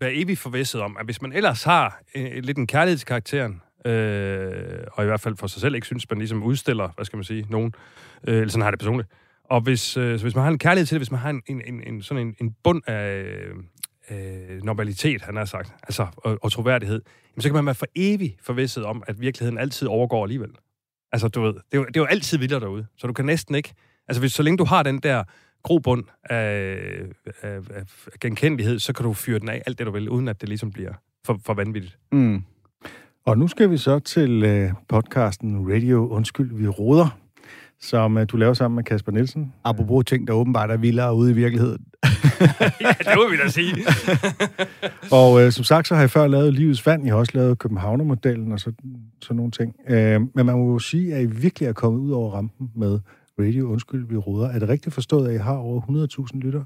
[0.00, 3.60] være evigt forvisset om, at hvis man ellers har øh, lidt en kærlighed til karakteren,
[3.86, 7.16] øh, og i hvert fald for sig selv ikke synes, man ligesom udstiller, hvad skal
[7.16, 7.74] man sige, nogen,
[8.28, 9.08] øh, eller sådan har det personligt.
[9.44, 11.42] Og hvis, øh, så hvis man har en kærlighed til det, hvis man har en,
[11.46, 13.24] en, en, en sådan en, en bund af
[14.10, 17.86] øh, normalitet, han har sagt, altså, og, og troværdighed, jamen, så kan man være for
[17.96, 20.50] evigt forvisset om, at virkeligheden altid overgår alligevel.
[21.12, 23.24] Altså, du ved, det er jo, det er jo altid vildere derude, så du kan
[23.24, 23.74] næsten ikke...
[24.08, 25.24] Altså, hvis, så længe du har den der
[25.62, 26.78] grobund af,
[27.42, 27.84] af, af
[28.20, 30.70] genkendelighed, så kan du fyre den af alt det, du vil, uden at det ligesom
[30.70, 30.92] bliver
[31.24, 31.98] for, for vanvittigt.
[32.12, 32.42] Mm.
[33.26, 37.18] Og nu skal vi så til øh, podcasten Radio Undskyld, vi råder,
[37.80, 39.52] som øh, du laver sammen med Kasper Nielsen.
[39.64, 41.84] Apropos ting, der åbenbart er vildere ude i virkeligheden.
[42.80, 43.74] ja, det må vi da sige.
[45.20, 47.04] Og øh, som sagt, så har jeg før lavet Livets Vand.
[47.04, 48.72] Jeg har også lavet Københavner-modellen og så,
[49.22, 49.74] sådan nogle ting.
[49.88, 52.98] Øh, men man må jo sige, at I virkelig er kommet ud over rampen med
[53.40, 54.48] Radio Undskyld, vi råder.
[54.48, 55.80] Er det rigtigt forstået, at I har over
[56.32, 56.64] 100.000 lytter?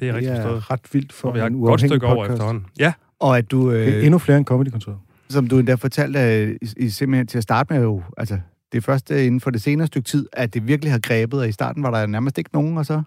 [0.00, 0.70] Det er rigtigt det er forstået.
[0.70, 2.32] ret vildt for Og vi har en et godt stykke over podcast.
[2.32, 2.66] efterhånden.
[2.78, 4.98] Ja, Og at du, øh, endnu flere end Comedy-kontoret.
[5.28, 8.38] Som du endda fortalte, I, I simpelthen til at starte med jo, altså
[8.72, 11.48] det først øh, inden for det senere stykke tid, at det virkelig har grebet, og
[11.48, 13.02] i starten var der nærmest ikke nogen, og så...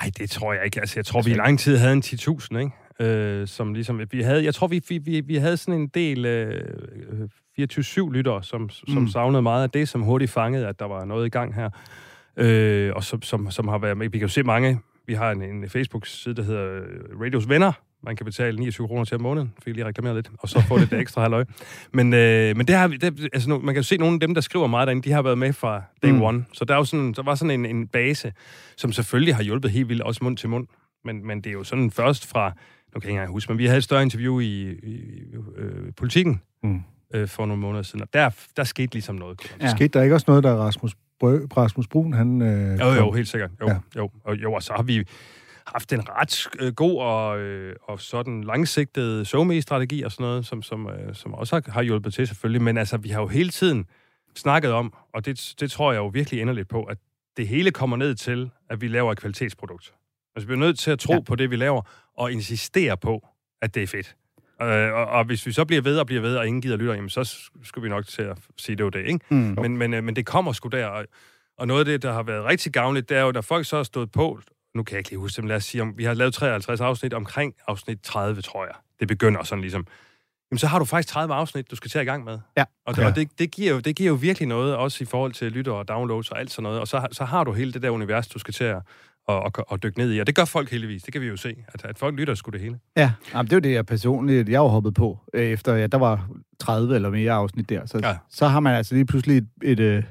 [0.00, 0.80] Nej, det tror jeg ikke.
[0.80, 2.70] Altså, jeg tror, vi i lang tid havde en 10.000, ikke?
[3.00, 6.24] Øh, som ligesom, vi havde, jeg tror, vi, vi, vi, vi havde sådan en del
[6.24, 7.28] øh,
[7.60, 9.00] 24-7 lyttere, som, som Mm.
[9.00, 9.08] mm.
[9.08, 11.70] savnede meget af det, som hurtigt fangede, at der var noget i gang her.
[12.36, 14.08] Øh, og som, som, som har været med.
[14.08, 14.78] Vi kan jo se mange.
[15.06, 17.72] Vi har en, en Facebook-side, der hedder øh, Radios Venner.
[18.04, 19.52] Man kan betale 29 kroner til om måneden.
[19.58, 20.30] Fik jeg lige reklameret lidt.
[20.38, 21.44] Og så få lidt ekstra halvøj.
[21.92, 24.40] Men, øh, men det har det, altså, man kan jo se, nogle af dem, der
[24.40, 26.22] skriver meget derinde, de har været med fra day Mm.
[26.22, 26.44] one.
[26.52, 28.32] Så der, er jo sådan, der var sådan en, en base,
[28.76, 30.66] som selvfølgelig har hjulpet helt vildt, også mund til mund.
[31.04, 32.52] Men, men det er jo sådan først fra,
[32.94, 35.00] nu kan jeg ikke huske, men vi havde et større interview i, i
[35.56, 36.80] øh, politikken Mm.
[37.14, 39.40] øh, for nogle måneder siden, og der, der skete ligesom noget.
[39.60, 39.70] Ja.
[39.70, 42.42] Skete der ikke også noget, der Rasmus, Brø, Rasmus Brun, han...
[42.42, 43.50] Øh, Jo, jo, helt sikkert.
[43.60, 43.76] Jo, ja.
[43.96, 45.04] jo, og, jo, og så har vi
[45.66, 50.62] haft en ret øh, god og, øh, og sådan langsigtet SoMe-strategi og sådan noget, som,
[50.62, 52.62] som, øh, som også har, har hjulpet til selvfølgelig.
[52.62, 53.86] Men altså, vi har jo hele tiden
[54.36, 56.98] snakket om, og det, det tror jeg jo virkelig inderligt på, at
[57.36, 59.92] det hele kommer ned til, at vi laver et kvalitetsprodukt.
[60.36, 61.20] Altså, vi er nødt til at tro Ja.
[61.20, 61.82] på det, vi laver,
[62.18, 63.28] og insistere på,
[63.62, 64.16] at det er fedt.
[64.62, 66.94] Øh, og, og hvis vi så bliver ved og bliver ved, og ingen gider lytter,
[66.94, 69.20] jamen så skulle vi nok til at sige, det var det, ikke?
[69.28, 69.36] Mm.
[69.36, 71.04] Men, men, øh, men det kommer sgu der, og,
[71.58, 73.76] og noget af det, der har været rigtig gavnligt, det er jo, når folk så
[73.76, 74.40] har stået på,
[74.74, 76.80] nu kan jeg ikke lige huske men lad os sige, om vi har lavet 53
[76.80, 78.74] afsnit omkring afsnit 30, tror jeg.
[79.00, 79.86] Det begynder sådan ligesom.
[80.50, 82.38] Jamen, så har du faktisk 30 afsnit, du skal til i gang med.
[82.56, 82.64] Ja.
[82.86, 85.32] Og, det, og det, det, giver jo, det giver jo virkelig noget, også i forhold
[85.32, 86.80] til lytter og downloads og alt sådan noget.
[86.80, 88.82] Og så, så har du hele det der univers, du skal til at
[89.26, 90.18] og, og, og dykke ned i.
[90.18, 91.02] Og det gør folk heldigvis.
[91.02, 92.78] Det kan vi jo se, at, at folk lytter sgu det hele.
[92.96, 95.86] Ja, Jamen, det er jo det, jeg personligt, jeg har hoppet på, øh, efter ja,
[95.86, 96.28] der var
[96.60, 97.86] 30 eller mere afsnit der.
[97.86, 98.08] Så, Ja.
[98.08, 98.16] ja.
[98.30, 100.02] så har man altså lige pludselig et, et, øh,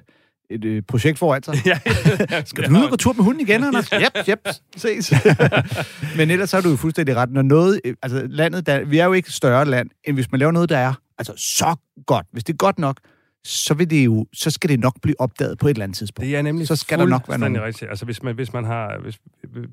[0.52, 1.56] et, et projekt foran sig.
[1.66, 1.80] ja,
[2.46, 3.90] Skal du ud og gå tur med hunden igen, Anders?
[3.90, 5.14] Yep, yep, ses.
[6.18, 7.32] Men ellers er du jo fuldstændig ret.
[7.32, 10.32] Når noget, øh, altså landet, der, vi er jo ikke et større land, end hvis
[10.32, 11.76] man laver noget, der er altså så
[12.08, 12.26] godt.
[12.32, 12.98] Hvis det er godt nok,
[13.46, 16.28] så, vil det jo, så skal det nok blive opdaget på et eller andet tidspunkt.
[16.28, 17.62] Det er nemlig så skal der nok være nogen.
[17.64, 17.90] rigtigt.
[17.90, 19.20] Altså, hvis man, hvis man, har, hvis,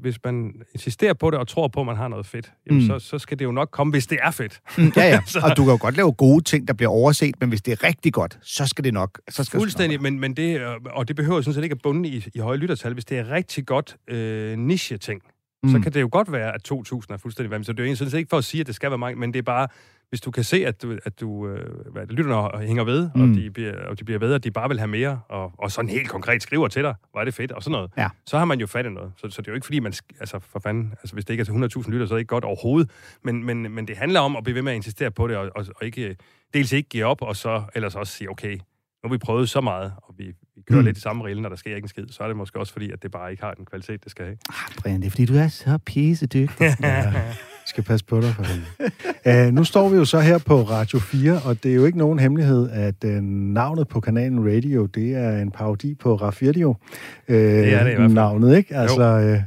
[0.01, 2.87] hvis man insisterer på det og tror på, at man har noget fedt, jamen, Mm.
[2.89, 4.61] så, så skal det jo nok komme, hvis det er fedt.
[4.79, 5.21] Mm, ja, ja.
[5.27, 7.73] Så- Og du kan jo godt lave gode ting, der bliver overset, men hvis det
[7.73, 9.21] er rigtig godt, så skal det nok.
[9.31, 12.09] Så skal Fuldstændig, men, men det, øh, og det behøver sådan set ikke at bunde
[12.09, 12.93] i, i høje lyttertal.
[12.93, 15.23] Hvis det er rigtig godt øh, niche-ting,
[15.63, 15.71] mm.
[15.71, 16.79] så kan det jo godt være, at 2.000
[17.11, 17.67] er fuldstændig vanvittigt.
[17.67, 19.21] Så det er jo sådan set ikke for at sige, at det skal være mange,
[19.21, 19.69] men det er bare,
[20.11, 23.23] hvis du kan se, at, du, at du, øh, hvad, lytterne hænger ved, mm.
[23.23, 25.71] og, de bliver, og de bliver ved, og de bare vil have mere, og, og
[25.73, 28.09] sådan helt konkret skriver til dig, hvor er det fedt, og sådan noget, Ja.
[28.27, 29.13] så har man jo fat i noget.
[29.17, 31.41] Så, så det er jo ikke fordi, man, altså for fanden, altså hvis det ikke
[31.41, 32.91] er til 100.000 lytter, så er det ikke godt overhovedet,
[33.25, 35.51] men, men, men det handler om at blive ved med at insistere på det, og,
[35.57, 36.17] og, og ikke,
[36.55, 39.61] dels ikke give op, og så ellers også sige, okay, nu har vi prøvet så
[39.61, 40.25] meget, og vi,
[40.57, 40.85] vi kører mm.
[40.87, 42.73] Lidt i samme rille, når der sker ikke en skid, så er det måske også
[42.73, 44.39] fordi, at det bare ikke har den kvalitet, det skal have.
[44.83, 46.71] Brian, det er fordi, du er så pissedygtig.
[47.69, 48.93] Skal passe på dig for helvede.
[49.49, 51.99] Uh, nu står vi jo så her på Radio 4, og det er jo ikke
[51.99, 53.11] nogen hemmelighed, at uh,
[53.55, 56.69] navnet på kanalen Radio, det er en parodi på Raffirdio.
[56.69, 58.13] Uh, det er det i hvert fald.
[58.13, 58.77] Navnet, ikke?
[58.77, 59.39] Altså,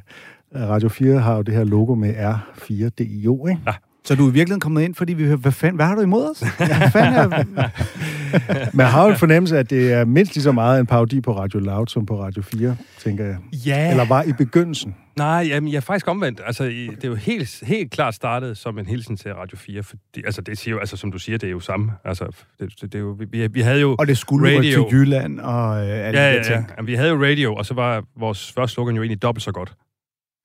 [0.56, 3.62] uh, Radio 4 har jo det her logo med R4DIO, ikke?
[3.68, 3.74] Ja.
[4.04, 6.02] Så du er i virkeligheden kommet ind, fordi vi hører, hvad, fanden, hvad har du
[6.02, 6.40] imod os?
[6.58, 7.70] Hvad fanden er...
[8.78, 11.38] Man har jo en fornemmelse at det er mindst lige så meget en parodi på
[11.38, 13.38] Radio Loud som på Radio 4, tænker jeg.
[13.66, 13.90] Ja.
[13.92, 14.96] Eller var i begyndelsen.
[15.18, 16.42] Nej, jamen, jeg er faktisk omvendt.
[16.46, 20.24] Altså, det er jo helt, helt klart startet som en hilsen til Radio 4, fordi,
[20.26, 21.92] altså, det siger jo, altså, som du siger, det er jo samme.
[22.06, 22.26] Altså,
[22.60, 24.90] det, det, det er jo, vi, vi havde jo Og det skulle radio.
[24.90, 26.56] til Jylland og øh, alle Ja, de ja, ting.
[26.70, 26.74] ja.
[26.78, 29.52] Jamen, vi havde jo radio, og så var vores første slogan jo egentlig dobbelt så
[29.52, 29.74] godt.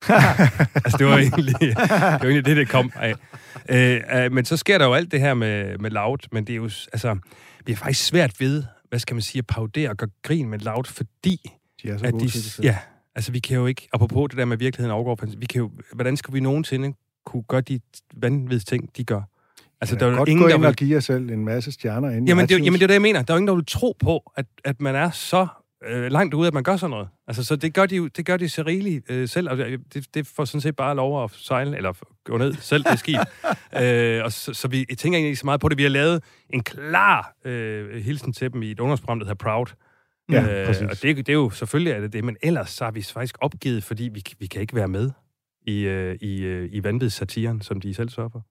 [0.85, 3.13] altså, det var egentlig det, var egentlig det, det kom af.
[3.69, 6.53] Øh, øh, men så sker der jo alt det her med, med Loud, men det
[6.53, 7.17] er jo, altså,
[7.65, 10.59] vi er faktisk svært ved, hvad skal man sige, at paudere og gøre grin med
[10.59, 11.51] Loud, fordi
[11.83, 12.65] De er så at gode de, til det selv.
[12.65, 12.77] ja,
[13.15, 16.17] altså vi kan jo ikke, apropos det der med virkeligheden overgår, vi kan jo, hvordan
[16.17, 16.93] skal vi nogensinde
[17.25, 17.79] kunne gøre de
[18.13, 19.21] vanvittige ting, de gør?
[19.81, 21.71] Altså, Ja, der er godt ingen, gå der vil og give jer selv en masse
[21.71, 23.21] stjerner ind Jamen det, jamen, det er det, jeg mener.
[23.21, 25.47] Der er jo ingen, der vil tro på, at, at man er så
[25.85, 27.07] øh, langt ude, at man gør sådan noget.
[27.27, 30.05] Altså, så det gør de, jo- det gør de så rigeligt øh, selv, og det,
[30.13, 31.93] det får sådan set bare lov at sejle, eller
[32.25, 33.19] gå ned selv det skib.
[33.81, 35.77] øh, og så, så vi tænker egentlig ikke så meget på det.
[35.77, 39.65] Vi har lavet en klar øh, hilsen til dem i et ungdomsprogram, der hedder Proud.
[40.31, 40.81] Ja, præcis.
[40.83, 43.35] og det, det er jo selvfølgelig er det det, men ellers så har vi faktisk
[43.41, 45.11] opgivet, fordi vi, vi kan ikke være med
[45.67, 48.45] i, øh, i, øh, i vanvidssatiren, som de selv sørger for.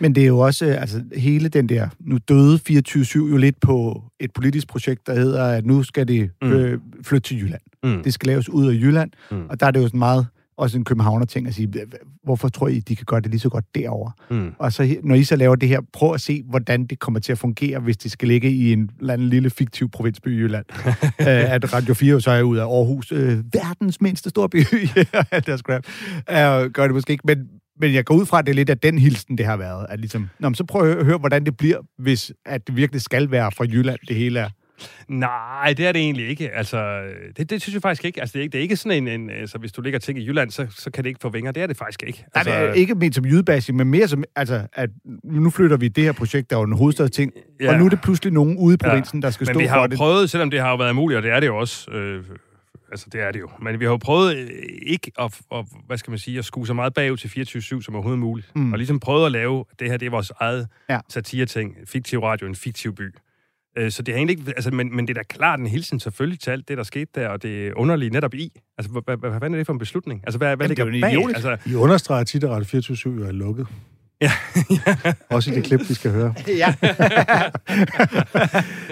[0.00, 3.60] Men det er jo også, øh, altså hele den der, nu døde 24-7 jo lidt
[3.60, 6.52] på et politisk projekt, der hedder, at nu skal det Mm.
[6.52, 7.60] øh, flytte til Jylland.
[7.84, 8.02] Mm.
[8.02, 9.46] Det skal laves ud af Jylland, Mm.
[9.48, 10.26] og der er det jo sådan meget
[10.58, 13.40] også en københavner ting at sige, "Hva- hvorfor tror I, de kan gøre det lige
[13.40, 14.12] så godt derovre?
[14.30, 14.50] Mm.
[14.58, 17.32] Og så når I så laver det her, prøv at se, hvordan det kommer til
[17.32, 20.64] at fungere, hvis det skal ligge i en eller anden lille fiktiv provinsby i Jylland.
[21.20, 24.56] øh, at Radio 4 jo så er ud af Aarhus, øh, verdens mindste storby,
[25.12, 25.84] og alt det scrap.
[26.30, 27.48] Øh, gør det måske ikke, men,
[27.80, 29.86] men jeg går ud fra, at det er lidt af den hilsen, det har været.
[29.90, 33.00] At ligesom, Nå, men så prøv at høre, hvordan det bliver, hvis at det virkelig
[33.02, 34.48] skal være fra Jylland, det hele er.
[35.08, 36.50] Nej, det er det egentlig ikke.
[36.50, 37.00] Altså,
[37.36, 38.20] det, det synes jeg faktisk ikke.
[38.20, 40.18] Altså, det er ikke, det er ikke sådan en, en altså, hvis du ligger ting
[40.18, 41.52] i Jylland, så, så kan det ikke få vinger.
[41.52, 42.24] Det er det faktisk ikke.
[42.34, 44.90] Altså, Altså, det er ikke ment som jydebashing, men mere som, altså, at
[45.24, 47.64] nu flytter vi det her projekt, der er jo en hovedstadsting, ja.
[47.64, 47.72] Ja.
[47.72, 49.76] og nu er det pludselig nogen ude i provinsen, der skal Men stå vi har
[49.76, 49.96] for jo det.
[49.96, 52.24] prøvet, selvom det har været muligt, og det er det jo også, øh,
[52.90, 54.48] altså det er det jo, men vi har jo prøvet øh,
[54.86, 57.28] ikke at, at, hvad skal man sige, at skue så meget bagud til
[57.78, 58.50] 24-7 som overhovedet muligt.
[58.56, 58.72] Mm.
[58.72, 60.94] Og ligesom prøvet at lave, det her det er vores eget Ja.
[60.94, 61.00] ja.
[61.08, 63.14] satire-ting, fiktiv radio, en fiktiv by.
[63.78, 66.00] Øh, Så det har egentlig ikke, altså, men, men det er da klart en hilsen
[66.00, 68.52] selvfølgelig til alt det, der skete der, og det er underligt netop i.
[68.78, 70.20] Altså, hvad, hvad, hvad fanden er det for en beslutning?
[70.24, 71.34] Altså, hvad, hvad Jamen, det er ligger jo bag?
[71.34, 73.66] Altså, I understreger tit, at Radio 24 jo er lukket.
[74.20, 74.30] Ja.
[75.30, 76.34] Også i det klip, vi skal høre.
[76.62, 76.74] Ja.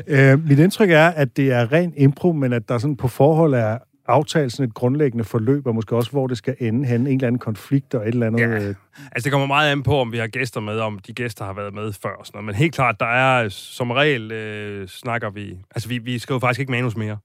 [0.32, 3.54] øh, mit indtryk er, at det er ren impro, men at der sådan på forhold
[3.54, 7.00] er aftalt sådan et grundlæggende forløb, og måske også, hvor det skal ende hen.
[7.00, 8.40] En eller anden konflikt og et eller andet...
[8.40, 8.68] Ja.
[8.68, 8.74] Øh,
[9.12, 11.52] Altså, det kommer meget an på, om vi har gæster med, om de gæster har
[11.52, 12.46] været med før og sådan noget.
[12.46, 15.58] Men helt klart, der er som regel, øh, snakker vi...
[15.74, 17.18] Altså, vi, vi skriver faktisk ikke manus mere.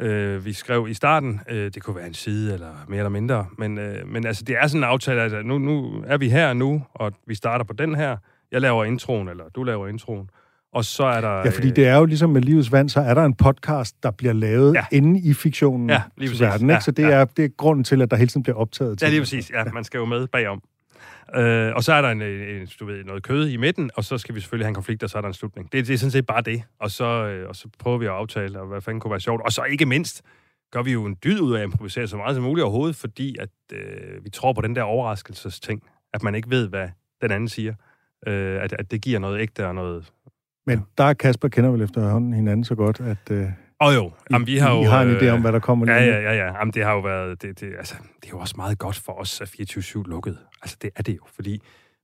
[0.00, 3.46] Øh, vi skrev i starten, øh, det kunne være en side, eller mere eller mindre.
[3.58, 6.52] Men, øh, men altså, det er sådan en aftale, at nu, nu er vi her
[6.52, 8.16] nu, og vi starter på den her
[8.52, 10.30] Jeg laver introen, eller du laver introen.
[10.72, 11.36] Og så er der...
[11.36, 14.10] Ja, fordi det er jo ligesom med Livets Vand, så er der en podcast, der
[14.10, 14.84] bliver lavet ja.
[14.92, 16.40] inde i fiktionen Ja, lige præcis.
[16.40, 16.74] verden, ikke?
[16.74, 17.08] Ja, Så det, ja.
[17.10, 19.10] er, det er grunden til, at der hele tiden bliver optaget Ja, til.
[19.10, 19.50] lige præcis.
[19.50, 20.62] Ja, man skal jo med bagom.
[21.36, 24.18] Øh, og så er der en, en, du ved, noget kød i midten, og så
[24.18, 25.72] skal vi selvfølgelig have en konflikt, og så er der en slutning.
[25.72, 26.62] Det, det er sådan set bare det.
[26.80, 29.42] Og så, øh, og så prøver vi at aftale, og hvad fanden kunne være sjovt.
[29.44, 30.22] Og så ikke mindst
[30.72, 33.36] gør vi jo en dyd ud af at improvisere så meget som muligt overhovedet, fordi
[33.40, 35.82] at øh, vi tror på den der overraskelsesting,
[36.14, 36.88] at man ikke ved, hvad
[37.22, 37.74] den anden siger.
[38.26, 40.12] Øh, at, at det giver noget ægte og noget...
[40.66, 43.46] Men der er Kasper kender vel efterhånden hinanden så godt, at øh,
[43.80, 44.80] Og jo, jamen, vi har jo...
[44.82, 46.16] I har en øh, idé om, hvad der kommer Ja, lige nu.
[46.16, 46.58] ja, ja, ja.
[46.58, 47.42] Jamen, det har jo været...
[47.42, 50.38] Det, det, altså, det er jo også meget godt for os, at 24-7 lukket.
[50.62, 51.60] Altså, det er det jo, fordi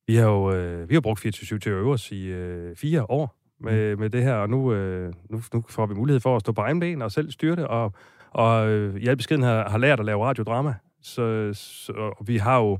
[0.07, 3.11] vi har jo øh, vi har brugt 24-7 til at øve os i øh, fire
[3.11, 6.41] år med, med det her, og nu, øh, nu, nu får vi mulighed for at
[6.41, 7.93] stå på egen ben og selv styre det, og,
[8.31, 10.75] og øh, i al beskeden har, har lært at lave radiodrama.
[11.03, 12.79] Så, så og vi har jo...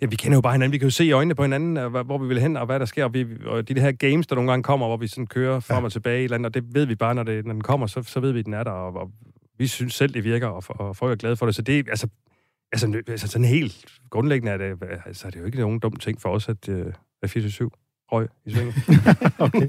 [0.00, 0.72] Ja, vi kender jo bare hinanden.
[0.72, 2.80] Vi kan jo se i øjnene på hinanden, øh, hvor vi vil hen, og hvad
[2.80, 3.04] der sker.
[3.04, 5.60] Og, vi, og de, de her games, der nogle gange kommer, hvor vi sådan kører
[5.60, 7.52] frem og tilbage i et eller andet, og det ved vi bare, når, det, når
[7.52, 9.10] den kommer, så, så ved vi, at den er der, og, og
[9.58, 11.54] vi synes selv, det virker, og, og folk er glade for det.
[11.54, 12.08] Så det altså,
[12.72, 16.20] altså, altså sådan helt grundlæggende er det, altså, er det jo ikke nogen dum ting
[16.20, 16.92] for os, at, øh,
[17.22, 17.68] at 24-7
[18.12, 18.74] røg i svinget.
[19.38, 19.68] okay.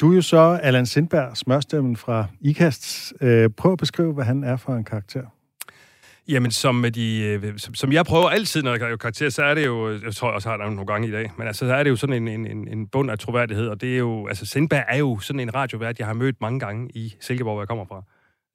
[0.00, 3.12] Du er jo så Allan Sindberg, smørstemmen fra IKAST.
[3.20, 5.22] Øh, prøv at beskrive, hvad han er for en karakter.
[6.28, 9.42] Jamen, som, med de, øh, som, som jeg prøver altid, når jeg gør karakter, så
[9.42, 11.66] er det jo, jeg tror jeg også har der nogle gange i dag, men altså,
[11.66, 14.26] så er det jo sådan en, en, en, bund af troværdighed, og det er jo,
[14.26, 17.62] altså Sindberg er jo sådan en radiovært, jeg har mødt mange gange i Silkeborg, hvor
[17.62, 18.02] jeg kommer fra.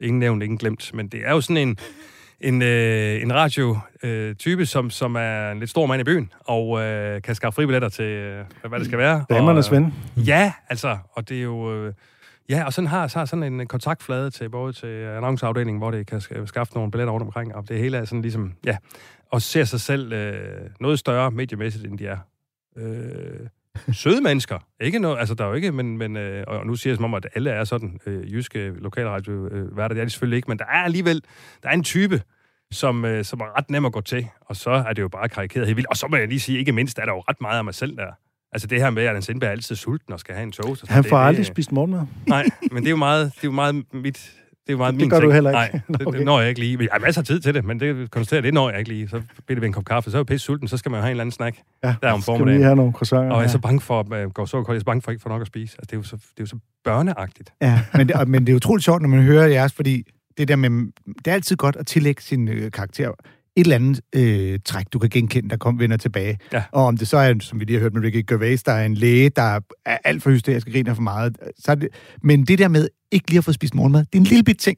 [0.01, 1.77] Ingen nævnt, ingen glemt, men det er jo sådan en,
[2.41, 7.21] en, øh, en radiotype, som, som er en lidt stor mand i byen, og øh,
[7.21, 9.25] kan skaffe fribilletter til, øh, hvad det skal være.
[9.29, 9.93] Damernes og, ven.
[10.17, 11.85] Ja, altså, og det er jo...
[11.85, 11.93] Øh,
[12.49, 15.77] ja, og sådan har, så har sådan en øh, kontaktflade til både til øh, annonceafdelingen,
[15.77, 18.77] hvor det kan skaffe nogle billetter rundt omkring, og det hele er sådan ligesom, ja,
[19.31, 22.17] og ser sig selv øh, noget større mediemæssigt, end de er.
[22.77, 23.47] Øh,
[23.91, 24.59] søde mennesker.
[24.81, 27.05] Ikke noget, altså der er jo ikke, men, men øh, og nu siger jeg som
[27.05, 29.93] om, at alle er sådan øh, jyske lokalradio øh, værter.
[29.93, 31.23] Det er de selvfølgelig ikke, men der er alligevel,
[31.63, 32.21] der er en type,
[32.71, 35.29] som, øh, som er ret nem at gå til, og så er det jo bare
[35.29, 35.89] karikeret helt vildt.
[35.89, 37.73] Og så må jeg lige sige, ikke mindst er der jo ret meget af mig
[37.73, 38.11] selv der.
[38.57, 40.83] Altså det her med, at Allan Sindberg er altid sulten og skal have en toast.
[40.83, 42.01] og Han det- får det- aldrig spist morgenmad.
[42.27, 44.31] Nej, men det er jo meget, det er jo meget mit...
[44.67, 45.33] Det er jo meget Det min gør du ting.
[45.33, 45.81] heller ikke.
[45.87, 46.17] Nej, det, Okay.
[46.17, 46.77] det når jeg ikke lige.
[46.81, 49.09] Jeg har masser af tid til det, men det konstaterer, det når jeg ikke lige.
[49.09, 50.97] Så bliver det ved en kop kaffe, så er jeg pisse sulten, så skal man
[50.97, 52.57] jo have en eller anden snack Ja, der om skal vi formiddagen.
[52.59, 53.31] lige have nogle croissanter.
[53.31, 55.01] Og jeg er så bange for, at uh, går så koldt, jeg er så bange
[55.01, 55.75] for ikke få nok at spise.
[55.79, 57.53] Altså, det er jo så, det er jo så børneagtigt.
[57.61, 60.03] Ja, men det, men det er utroligt sjovt, når man hører jeres, fordi
[60.37, 60.69] det der med,
[61.17, 63.11] det er altid godt at tillægge sin øh, karakter
[63.57, 66.37] et eller andet øh, træk, du kan genkende, der kom vender tilbage.
[66.53, 66.63] Ja.
[66.71, 68.85] Og om det så er, som vi lige har hørt med Ricky Gervais, der er
[68.85, 71.37] en læge, der er alt for hysterisk og griner for meget.
[71.59, 71.89] Så det,
[72.23, 74.57] men det der med ikke lige at få spist morgenmad, det er en lille bit
[74.57, 74.77] ting.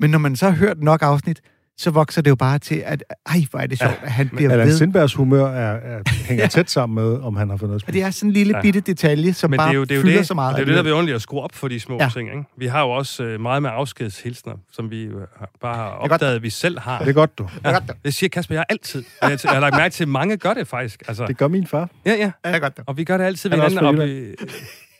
[0.00, 1.40] Men når man så har hørt nok afsnit,
[1.78, 4.28] så vokser det jo bare til, at ej, hvor er det sjovt, ja, at han
[4.28, 4.76] bliver Allan ved.
[4.78, 7.92] Sindbergs humør er, er, hænger tæt sammen med, om han har fået noget at Og
[7.94, 9.96] det er sådan en lille bitte detalje, som Men bare det er jo det, er
[9.96, 10.56] jo fylder det, så meget.
[10.56, 12.04] det, er jo det der er ordentligt at skrue op for de små Ja.
[12.04, 12.10] ja.
[12.10, 12.28] ting.
[12.28, 12.42] Ikke?
[12.56, 16.12] Vi har jo også øh, meget med afskedshilsner, som vi øh, har- bare har godt.
[16.12, 16.98] opdaget, at vi selv har.
[16.98, 17.48] Det er godt, du.
[17.64, 19.04] Ja, det siger Kasper jeg altid.
[19.22, 21.02] Jeg, jeg har lagt mærke til, at mange gør det faktisk.
[21.08, 21.88] Altså, Det gør min far.
[22.06, 22.16] ja, ja.
[22.44, 22.80] Ja, det er godt.
[22.86, 24.34] Og vi gør det altid ved hinanden, og vi,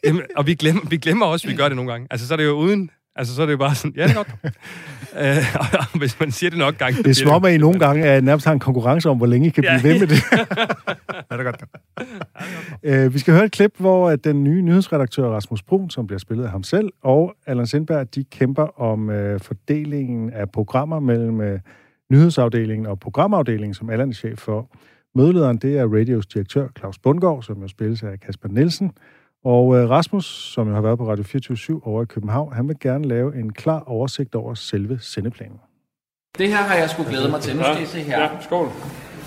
[0.04, 2.06] jamen, og vi glemmer, vi glemmer også, at vi gør det nogle gange.
[2.10, 2.90] Altså, så er det jo uden...
[3.16, 4.28] Altså, så er det jo bare sådan, ja, det er godt.
[5.22, 5.54] øh,
[5.92, 7.02] og hvis man siger det nok gange...
[7.02, 9.46] Det er som om, I nogle gange er nærmest har en konkurrence om, hvor længe
[9.46, 9.82] I kan blive Ja.
[9.82, 10.22] ved med det.
[11.30, 11.64] Ja, det er godt.
[12.82, 16.18] Øh, vi skal høre et klip, hvor at den nye nyhedsredaktør Rasmus Brun, som bliver
[16.18, 21.40] spillet af ham selv, og Allan Sindberg, de kæmper om øh, fordelingen af programmer mellem
[21.40, 21.60] øh,
[22.10, 24.70] nyhedsafdelingen og programafdelingen, som Allan er chef for.
[25.14, 28.92] Mødelederen, det er radios direktør Claus Bundgaard, som jo spilles af Kasper Nielsen.
[29.44, 32.76] Og øh, Rasmus, som jo har været på Radio 24 over i København, han vil
[32.80, 35.60] gerne lave en klar oversigt over selve sendeplanen.
[36.38, 37.56] Det her har jeg sgu glædet mig til.
[37.56, 38.20] Nu skal I se her.
[38.22, 38.68] Ja, skål.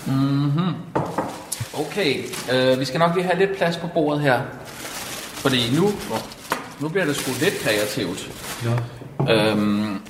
[0.08, 0.74] Mm-hmm.
[1.80, 2.16] Okay,
[2.54, 4.42] øh, vi skal nok lige have lidt plads på bordet her.
[5.44, 5.88] Fordi nu,
[6.82, 8.32] nu bliver det sgu lidt kreativt.
[8.64, 8.76] Ja.
[9.34, 10.02] Øhm,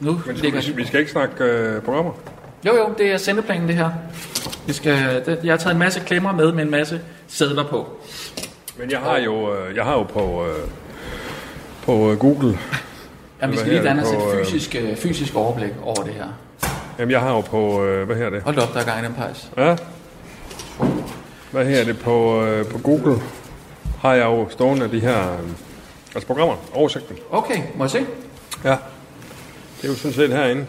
[0.00, 0.74] nu ligger...
[0.76, 2.12] Vi skal ikke snakke øh, programmer.
[2.66, 3.90] Jo, jo, det er sendeplanen det her.
[4.66, 8.00] Vi skal, det, jeg har taget en masse klemmer med med en masse sædler på.
[8.78, 10.68] Men jeg har jo, øh, jeg har jo på, øh,
[11.84, 12.58] på øh, Google...
[13.42, 16.26] Jamen, vi skal lige her danne os et fysisk, fysisk overblik over det her.
[16.98, 17.80] Jamen, jeg har jo på...
[17.80, 18.42] Hvad her det?
[18.42, 19.50] Hold op, der er gang i den pejs.
[19.56, 19.76] Ja.
[21.50, 23.20] Hvad her det på, på Google?
[24.00, 25.36] Har jeg jo stående de her...
[26.14, 26.54] Altså programmer.
[26.72, 27.16] Oversigten.
[27.30, 28.06] Okay, må jeg se?
[28.64, 28.76] Ja.
[29.76, 30.66] Det er jo sådan set herinde.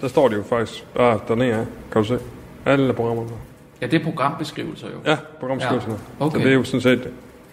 [0.00, 0.84] Der står det jo faktisk.
[0.96, 1.64] Ah, dernede er.
[1.92, 2.18] Kan du se?
[2.66, 3.30] Alle programmerne.
[3.80, 5.10] Ja, det er programbeskrivelser jo.
[5.10, 5.98] Ja, programbeskrivelserne.
[6.20, 6.38] Ja, okay.
[6.38, 7.10] Så det er jo sådan set...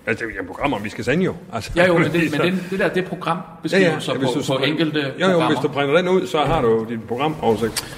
[0.08, 1.34] Altså, det er jo programmer, vi skal sende jo.
[1.54, 4.20] Altså, Ja, jo, men det, men så- det, der, det er programbeskrivelser ja, ja.
[4.20, 5.48] hvis på, du så på enkelte Jo, jo, programmer.
[5.48, 7.98] hvis du printer den ud, så har du din programoversigt.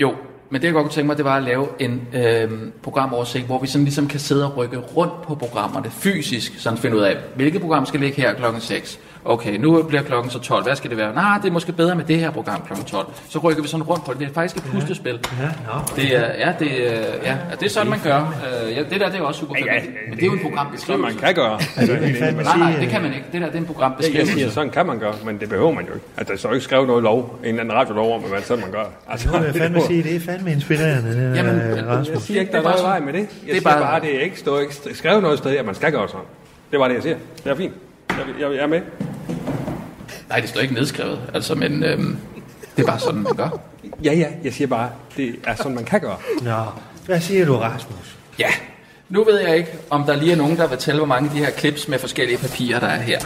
[0.00, 0.14] Jo,
[0.50, 2.50] Men det, jeg godt kunne tænke mig, det var at lave en øh,
[2.82, 6.96] programoversigt, hvor vi sådan ligesom kan sidde og rykke rundt på programmerne fysisk, sådan finde
[6.96, 8.98] ud af, hvilket program skal ligge her klokken 6.
[9.26, 10.62] Okay, nu bliver klokken så 12.
[10.64, 11.14] Hvad skal det være?
[11.14, 13.06] Nej, det er måske bedre med det her program klokken 12.
[13.28, 14.20] Så rykker vi sådan rundt på det.
[14.20, 15.12] Det er faktisk et puslespil.
[15.40, 15.80] Ja, nå.
[15.96, 18.18] Det er, ja, det, er, ja, det er sådan, man gør.
[18.66, 19.94] Øh, ja, det der, det er også super fedt.
[20.08, 20.86] Men det er jo en programbeskrivelse.
[20.86, 21.58] Sådan man kan gøre.
[21.76, 23.26] Altså, det fandme Nej, nej, det kan man ikke.
[23.32, 24.32] Det der, det er en programbeskrivelse.
[24.32, 26.06] siger, sådan kan man gøre, men det behøver man jo ikke.
[26.16, 28.72] Altså, der står ikke skrevet noget lov, en eller anden radiolov om, hvad sådan man
[28.72, 28.84] gør.
[29.08, 31.76] Altså, Nu vil jeg fandme sige, det er fandme inspirerende, det Jamen, øh,
[32.12, 33.18] Jeg siger ikke, der er noget vej med det.
[33.18, 35.64] Jeg det er siger bare- bare, det er ikke stået ikke skrevet noget sted, at
[35.66, 36.26] man skal gøre sådan.
[36.70, 37.16] Det var det, jeg siger.
[37.44, 37.72] Det er fint.
[38.18, 38.80] Jeg, jeg, jeg er med.
[40.28, 41.20] Nej, det står ikke nedskrevet.
[41.34, 42.18] Altså, men øhm,
[42.76, 43.48] det er bare sådan, man gør.
[44.04, 46.16] Ja, ja, jeg siger bare, det er sådan, man kan gøre.
[46.42, 46.62] Nå,
[47.06, 48.16] hvad siger du, Rasmus?
[48.38, 48.48] Ja.
[49.08, 51.34] Nu ved jeg ikke, om der lige er nogen, der vil tælle, hvor mange af
[51.34, 53.20] de her clips med forskellige papirer, der er her.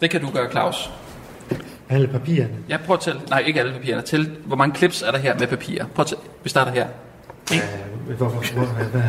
[0.00, 0.90] Det kan du gøre, Claus.
[1.88, 2.54] Alle papirerne.
[2.68, 3.20] Jeg prøver at tælle.
[3.30, 4.02] Nej, ikke alle papirerne.
[4.02, 5.84] Tæl, hvor mange clips er der her med papirer.
[5.94, 6.22] Prøv at tælle.
[6.42, 6.86] Vi starter her.
[7.52, 8.54] Øh, Hvorfor?
[8.54, 9.02] Hvor, hvad?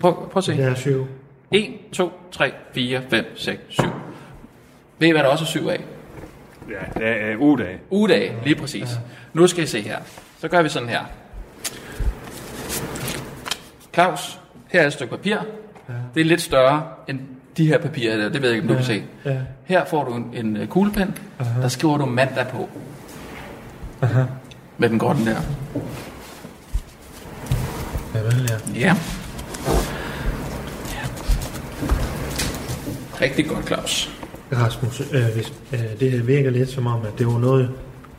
[0.00, 0.56] Prøv, prøv at se.
[0.56, 1.06] Det er syv.
[1.52, 3.84] 1, 2, 3, 4, 5, 6, 7.
[4.98, 5.84] Ved I, hvad der også er syv af?
[6.70, 7.78] Ja, det er uh, ugedage.
[7.90, 8.88] Ugedage, lige præcis.
[9.32, 9.98] Nu skal I se her.
[10.40, 11.00] Så gør vi sådan her.
[13.94, 15.38] Claus, her er et stykke papir.
[16.14, 17.20] Det er lidt større end
[17.56, 18.28] de her papirer der.
[18.28, 19.04] Det ved jeg ikke, om du kan se.
[19.24, 19.36] Ja.
[19.64, 21.18] Her får du en, en øh, kuglepen.
[21.62, 22.68] Der skriver du mandag på.
[24.02, 24.22] Aha.
[24.78, 25.40] Med den grønne der.
[28.14, 28.80] Ja, vel, ja.
[28.80, 28.96] Ja.
[33.22, 34.10] Rigtig godt, Claus.
[34.52, 37.70] Rasmus, øh, hvis, øh, det virker lidt som om, at det var noget,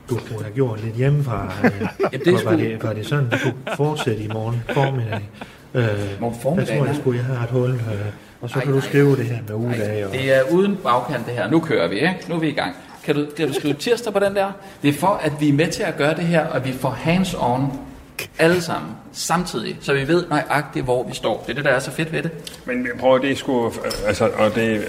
[0.09, 1.53] du kunne have gjort lidt hjemmefra.
[1.63, 1.71] Øh,
[2.19, 5.29] det er var, sgu- det, var det sådan, du kunne fortsætte i morgen formiddag?
[5.73, 5.85] Øh,
[6.19, 7.01] Morgen formiddag, Jeg tror, jeg ja.
[7.01, 7.69] skulle, jeg har et hul.
[7.69, 7.77] Øh,
[8.41, 10.07] og så Ej, kan du skrive det her med ugedage.
[10.07, 11.51] Og, Det er uden bagkant det her.
[11.51, 12.15] Nu kører vi, ikke?
[12.29, 12.75] Nu er vi i gang.
[13.03, 14.51] Kan du, kan du skrive tirsdag på den der?
[14.81, 16.97] Det er for, at vi er med til at gøre det her, og vi får
[17.05, 17.77] hands-on
[18.39, 21.43] alle sammen samtidig, så vi ved nøjagtigt, hvor vi står.
[21.47, 22.31] Det er det, der er så fedt ved det.
[22.65, 23.67] Men jeg prøver, det er sgu...
[23.67, 23.73] øh,
[24.07, 24.77] Altså, og det...
[24.77, 24.83] øh,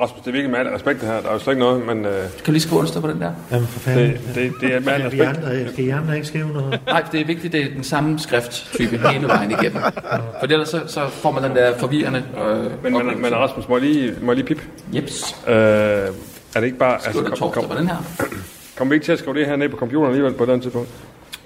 [0.00, 1.20] Rasmus, det er virkelig med al respekt det her.
[1.20, 2.04] Der er jo slet ikke noget, men...
[2.04, 3.32] Øh, Kan du lige skrive onsdag på den der?
[3.50, 4.10] Jamen for fanden.
[4.12, 5.22] det, det, det er med al respekt.
[5.22, 6.80] andre, skal I andre ikke skrive noget?
[6.86, 9.82] Nej, det er vigtigt, det er den samme skrifttype hele vejen igennem.
[10.40, 12.22] For ellers så, så får man den der forvirrende...
[12.48, 14.62] Øh, Men, men, men Rasmus, må jeg lige, må jeg lige pip?
[14.94, 15.36] Jeps.
[15.48, 16.08] Øh, er
[16.54, 16.98] det ikke bare...
[17.00, 17.96] Skriv det torsdag på den her.
[18.76, 20.88] Kommer vi ikke til at skrive det her ned på computeren alligevel på den tidspunkt?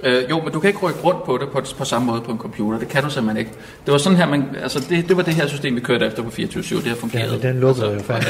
[0.03, 2.32] Øh, jo, men du kan ikke rykke rundt på det på, på samme måde på
[2.32, 2.78] en computer.
[2.78, 3.51] Det kan du simpelthen ikke.
[3.86, 6.22] Det var sådan her, man, altså det, det var det her system, vi kørte efter
[6.22, 7.40] på 24 Det har fungeret.
[7.44, 8.28] Ja, den lukker jo faktisk.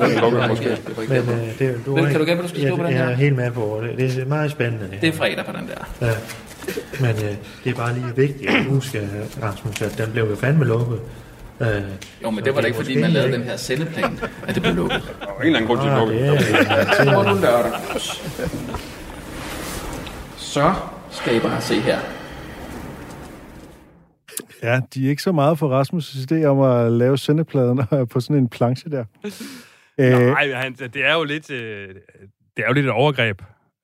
[0.00, 0.76] Den lukker måske.
[1.08, 2.92] Men øh, det, du Men har kan du gætte, hvad du skal skrive på den
[2.92, 3.10] Jeg her?
[3.10, 3.98] er helt med på det.
[4.14, 4.84] Det er meget spændende.
[4.90, 6.06] Det, Det er fredag på den der.
[6.06, 6.12] Ja.
[7.00, 7.34] Men øh,
[7.64, 9.08] det er bare lige vigtigt at huske,
[9.42, 10.98] Rasmus, at den blev jo fandme lukket.
[11.60, 11.68] Øh,
[12.22, 14.74] Jo, men det var da ikke, fordi man lavede den her sendeplan, at det blev
[14.74, 15.02] lukket.
[15.20, 16.14] Der var ingen anden grund til at Ah, lukke.
[16.18, 17.72] det er Så må du lørdag.
[20.50, 20.72] Så
[21.10, 21.98] skal I bare se her.
[24.62, 27.80] Ja, de er ikke så meget for Rasmus' idé om at lave sendepladen
[28.10, 29.04] på sådan en planche der.
[30.00, 31.50] Øh, Nej, han, det er jo lidt...
[31.50, 31.88] Øh,
[32.56, 33.42] det er jo lidt et overgreb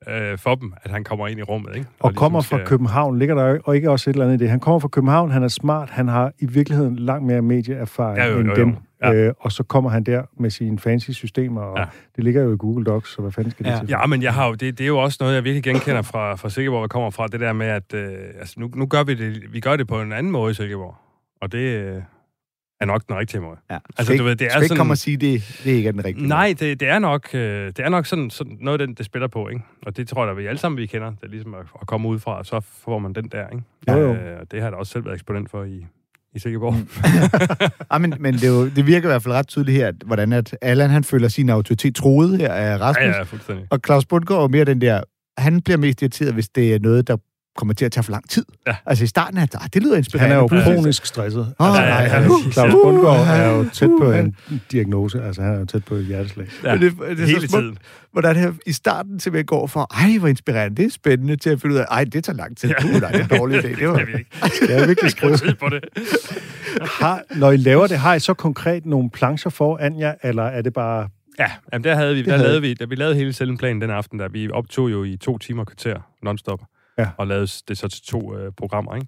[0.08, 1.88] øh, for dem, at han kommer ind i rummet, ikke?
[2.00, 4.36] og ligesom kommer fra skal- København, ligger der jo og ikke også et eller andet
[4.36, 4.50] i det.
[4.50, 8.26] Han kommer fra København, han er smart, han har i virkeligheden langt mere medieerfaring Ja,
[8.26, 8.54] jo, jo, end jo.
[8.54, 8.76] dem.
[9.03, 9.12] Ja.
[9.14, 11.84] Øh, og så kommer han der med sine fancy systemer, og Ja.
[12.16, 13.78] det ligger jo i Google Docs, så hvad fanden skal det Ja.
[13.78, 13.88] til?
[13.88, 16.34] Ja, men jeg har jo, det, det er jo også noget, jeg virkelig genkender fra,
[16.34, 19.05] fra Silkeborg, hvor jeg kommer fra, det der med, at øh, altså, nu, nu gør
[19.05, 20.94] vi det, vi gør det på en anden måde i Silkeborg.
[21.40, 22.03] Og det øh,
[22.80, 23.57] er nok den rigtige måde.
[23.70, 23.78] Ja.
[23.99, 25.92] Altså, du ved, det er skal ikke sådan- komme og sige, det, det ikke er
[25.92, 26.28] den rigtige.
[26.28, 29.28] Nej, det, det er nok, øh, det er nok sådan, sådan noget, den, det spiller
[29.28, 29.62] på, ikke?
[29.86, 31.11] Og det tror jeg, at vi alle sammen vi kender.
[31.11, 33.64] Det er ligesom at, at komme ud fra, og så får man den der, ikke?
[33.88, 34.14] Jo, jo.
[34.14, 35.86] Øh, og det har jeg da også selv været eksponent for i,
[36.37, 36.74] i Silkeborg.
[36.74, 36.89] Mm.
[37.91, 39.95] Ah, men, men det, er jo, det virker i hvert fald ret tydeligt her, at,
[40.07, 43.05] hvordan at Allan han føler sin autoritet troet her af Rasmus.
[43.05, 43.66] ja, ja, fuldstændig.
[43.70, 45.01] Og Claus Bundgaard er mere den der,
[45.39, 47.16] han bliver mest irriteret, hvis det er noget, der
[47.57, 48.44] kommer til at tage for lang tid.
[48.66, 48.76] Ja.
[48.86, 50.34] Altså i starten er det, det lyder Han inspirerende.
[50.36, 51.40] er jo Pludselig- kronisk stresset.
[51.61, 54.18] Åh, altså, nej, han, han- han, Claus Uh, Bundgaard han- er jo tæt på uh,
[54.18, 54.36] en
[54.72, 56.46] diagnose, altså han er jo tæt på et hjerteslag.
[56.64, 57.78] Ja, Men det, det er hele så smukt, tiden.
[58.12, 61.61] hvordan her i starten simpelthen går fra, ej, hvor inspirerende, det er spændende, til at
[61.61, 62.68] finde ud af, ej, det tager lang tid.
[62.68, 62.84] Ja.
[62.84, 63.80] Uh, nej, det er en dårlig idé.
[63.80, 64.30] Det var, Jeg ikke.
[64.68, 65.57] Jeg er virkelig skrevet.
[65.61, 65.84] på det.
[67.00, 70.62] Har, når I laver det, har I så konkret nogle plancher for Anja, eller er
[70.62, 71.09] det bare...
[71.38, 73.90] Ja, jamen der havde vi, der havde lavede vi, da vi lavede hele selvenplanen den
[73.90, 75.96] aften, der vi optog jo i to timer kvarter
[76.26, 76.61] non-stop,
[76.99, 77.09] Ja.
[77.16, 79.07] og lavede det så til to øh, programmer, ikke?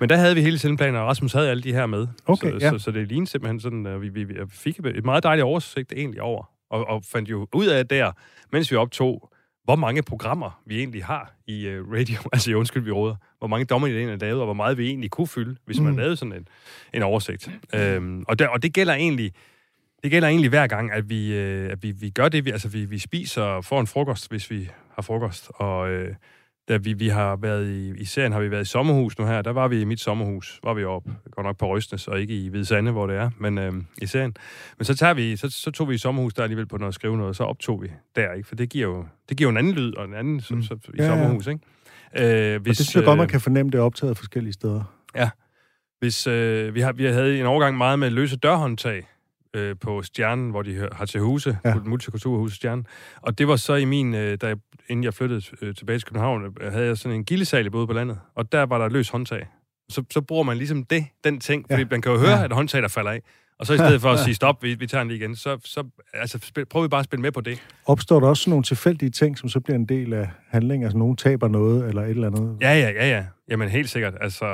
[0.00, 2.06] Men der havde vi hele selvenplanen, og Rasmus havde alle de her med.
[2.26, 2.70] Okay, så, ja.
[2.70, 5.92] så, så, det lignede simpelthen sådan, at vi, vi, vi fik et meget dejligt oversigt
[5.96, 8.12] egentlig over, og, og fandt jo ud af der,
[8.52, 9.30] mens vi optog,
[9.64, 13.46] hvor mange programmer vi egentlig har i uh, radio, altså i Undskyld, vi råder, hvor
[13.46, 15.92] mange dommer i den er lavet, og hvor meget vi egentlig kunne fylde, hvis man
[15.92, 15.98] Mm.
[15.98, 16.48] lavede sådan en,
[16.94, 17.50] en oversigt.
[17.74, 19.32] Øhm, og, der, og det gælder egentlig
[20.02, 22.44] det gælder egentlig hver gang, at vi, øh, at vi, vi gør det.
[22.44, 25.50] Vi, altså, vi, vi spiser og får en frokost, hvis vi har frokost.
[25.54, 26.14] Og øh,
[26.70, 29.42] da vi, vi har været i, i serien, har vi været i sommerhus nu her.
[29.42, 32.44] Der var vi i mit sommerhus, var vi op, godt nok på Røstnes, og ikke
[32.44, 34.36] i Hvide Sande, hvor det er, men øh, i serien.
[34.78, 36.94] Men så, tager vi, så, så tog vi i sommerhus der alligevel på noget at
[36.94, 38.48] skrive noget, og så optog vi der, ikke?
[38.48, 40.74] For det giver jo, det giver jo en anden lyd, og en anden så, så,
[40.94, 41.60] i Ja, sommerhus, ikke?
[42.16, 44.82] Øh, og det synes jeg godt, man kan fornemme, det er optaget forskellige steder.
[45.16, 45.30] Ja.
[45.98, 49.06] Hvis, øh, vi, har, vi havde en overgang meget med løse dørhåndtag
[49.56, 51.74] øh, på Stjernen, hvor de har til huse, ja.
[51.86, 52.86] multikulturhus Stjernen.
[53.22, 54.56] Og det var så i min, øh, da jeg,
[54.88, 57.86] inden jeg flyttede øh, tilbage til København, øh, havde jeg sådan en gildesal i både
[57.86, 59.46] på landet, og der var der løs håndtag.
[59.88, 61.88] Så, så bruger man ligesom det, den ting, fordi Ja.
[61.90, 62.44] man kan jo høre, Ja.
[62.44, 63.20] at håndtag, der falder af.
[63.58, 65.58] Og så i stedet for at sige stop, vi, vi tager den lige igen, så,
[65.64, 65.84] så
[66.14, 67.62] altså, spil, prøver vi bare at spille med på det.
[67.86, 70.84] Opstår der også nogle tilfældige ting, som så bliver en del af handlingen?
[70.84, 72.56] Altså, nogen taber noget, eller et eller andet?
[72.60, 73.24] Ja, ja, ja, ja.
[73.48, 74.14] Jamen helt sikkert.
[74.20, 74.46] Altså,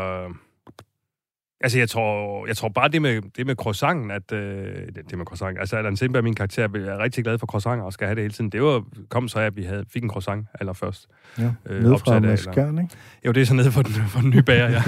[1.60, 5.18] altså jeg tror, jeg tror bare det med, det med croissanten, at øh, det, det
[5.18, 8.14] med croissant, altså Allan Sindberg, min karakter, er rigtig glad for croissanter og skal have
[8.14, 8.50] det hele tiden.
[8.50, 11.08] Det var, kom så af, at vi havde, fik en croissant allerførst.
[11.38, 12.88] Ja, nede fra Mads ikke?
[13.26, 14.82] Jo, det er så nede for den, for den nye bager, ja.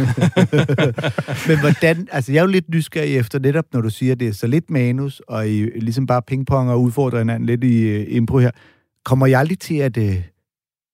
[1.48, 4.32] Men hvordan, altså jeg er jo lidt nysgerrig efter netop, når du siger, det er
[4.32, 8.38] så lidt manus, og I ligesom bare pingpong og udfordrer hinanden lidt i uh, impro
[8.38, 8.50] her.
[9.04, 10.14] Kommer jeg aldrig til at, uh,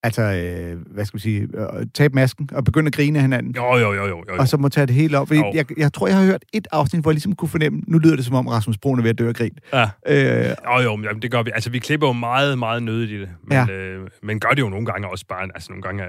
[0.04, 3.54] altså, uh, hvad skal vi sige, uh, tabe masken og begynde at grine af hinanden?
[3.56, 4.24] Jo, jo, jo, jo.
[4.28, 4.34] jo.
[4.38, 5.26] Og så må tage det helt op.
[5.28, 5.52] Fordi Jo.
[5.54, 8.16] Jeg, jeg tror, jeg har hørt et afsnit, hvor jeg ligesom kunne fornemme, nu lyder
[8.16, 9.58] det som om Rasmus Broen er ved at dø af grin.
[9.72, 9.88] Ja.
[10.06, 11.50] Øh, Jo, jo, men det gør vi.
[11.54, 13.28] Altså, vi klipper jo meget, meget nødigt i det.
[13.44, 13.72] Men, Ja.
[13.72, 15.42] øh, men gør det jo nogle gange også bare.
[15.54, 16.02] Altså, nogle gange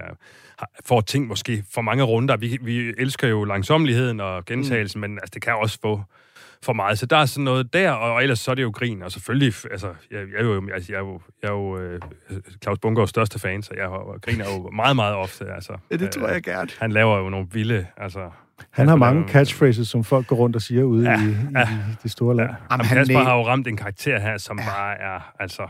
[0.60, 2.38] har- får ting måske for mange runder.
[2.38, 5.10] Vi, vi elsker jo langsomligheden og gentagelsen, mm.
[5.10, 6.02] men altså, det kan også få
[6.64, 7.00] for meget.
[7.00, 9.04] Så der er sådan noget der, og, og ellers så er det jo grin.
[9.04, 12.00] Og selvfølgelig, altså, jeg, jeg er jo, altså, jeg er jo, jeg er jo øh,
[12.64, 15.46] Claus Bunker største fan, så jeg har- griner jo meget, meget ofte.
[15.56, 16.70] Altså, Ja, det tror jeg gerne.
[16.80, 18.20] Han laver jo nogle vilde, altså...
[18.72, 21.36] Han har Kasper mange catchphrases, som folk går rundt og siger ude Ja, i, i,
[21.56, 21.62] ja.
[21.70, 22.50] i det store land.
[22.50, 22.56] Ja.
[22.72, 24.66] Jamen, han Kasper har jo ramt en karakter her, som ja.
[24.66, 25.64] bare er, altså...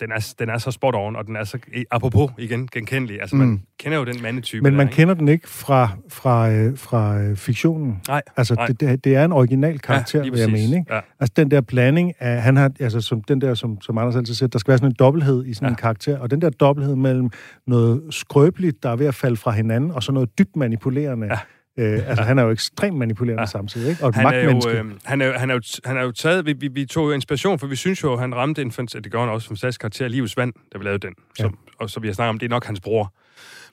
[0.00, 1.58] Den er, den er så spot on, og den er så,
[1.90, 3.20] apropos igen, genkendelig.
[3.20, 3.60] Altså, man Mm.
[3.78, 4.62] kender jo den mandetype.
[4.62, 4.96] Men man der, ikke?
[4.96, 8.00] kender den ikke fra, fra, øh, fra øh, fiktionen.
[8.08, 8.66] Nej, Altså, nej.
[8.66, 10.76] Det, det, er en original karakter, lige vil jeg mene.
[10.78, 10.94] Ikke?
[10.94, 11.00] Ja.
[11.20, 14.34] Altså, den der blanding af, han har, altså, som, den der, som, som Anders altid
[14.34, 15.70] siger, der skal være sådan en dobbelthed i sådan ja.
[15.70, 17.30] en karakter, og den der dobbelthed mellem
[17.66, 21.26] noget skrøbeligt, der er ved at falde fra hinanden, og så noget dybt manipulerende.
[21.26, 21.38] Ja.
[21.76, 23.46] Øh, altså, han er jo ekstremt manipulerende ja.
[23.46, 24.02] samtidig, ikke?
[24.02, 26.46] Og et han er, jo, øh, han, er, han, er jo, han er jo taget...
[26.46, 29.20] Vi, vi, vi tog jo inspiration, for vi synes jo, han ramte en det gør
[29.20, 31.14] han også fantastisk karakter, Livets Vand, da vi lavede den.
[31.38, 33.14] Som, Og så vi har snakket om, det er nok hans bror.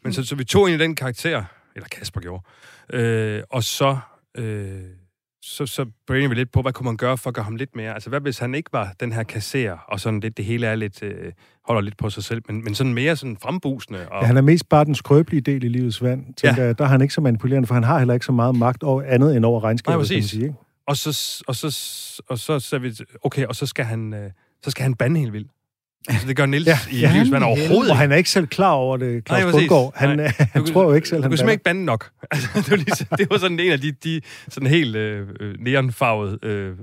[0.03, 1.43] Men så, så vi tog ind i den karakter,
[1.75, 2.43] eller Kasper gjorde,
[2.93, 3.97] øh, og så...
[4.37, 4.81] Øh,
[5.41, 7.75] så, så brainer vi lidt på, hvad kunne man gøre for at gøre ham lidt
[7.75, 7.93] mere?
[7.93, 10.75] Altså, hvad hvis han ikke var den her kasserer, og sådan lidt, det hele er
[10.75, 11.31] lidt, øh,
[11.65, 14.09] holder lidt på sig selv, men, men sådan mere sådan frembusende.
[14.09, 16.33] Og, Ja, han er mest bare den skrøbelige del i livets vand.
[16.33, 16.73] Tænker, ja.
[16.73, 19.03] Der er han ikke så manipulerende, for han har heller ikke så meget magt over
[19.05, 20.43] andet end over regnskabet, Nej, kan man sige.
[20.43, 20.55] Ikke?
[20.87, 21.67] Og så, og så,
[22.29, 24.31] og så ser vi, okay, og så skal han, øh,
[24.63, 25.51] så skal han bande helt vildt.
[26.09, 28.71] Altså, det gør Nils ja, i ja, Livsvand overhovedet Og han er ikke selv klar
[28.71, 29.51] over det, Claus Nej.
[29.51, 29.93] Bundgaard.
[29.95, 30.33] Han, Nej.
[30.37, 31.51] han Du tror jo ikke selv, Du han kunne simpelthen bander.
[31.53, 32.09] ikke bande nok.
[32.31, 35.55] Altså, det, var ligesom, det var sådan en af de, de sådan helt øh, øh,
[35.59, 36.75] neonfarvede, øh,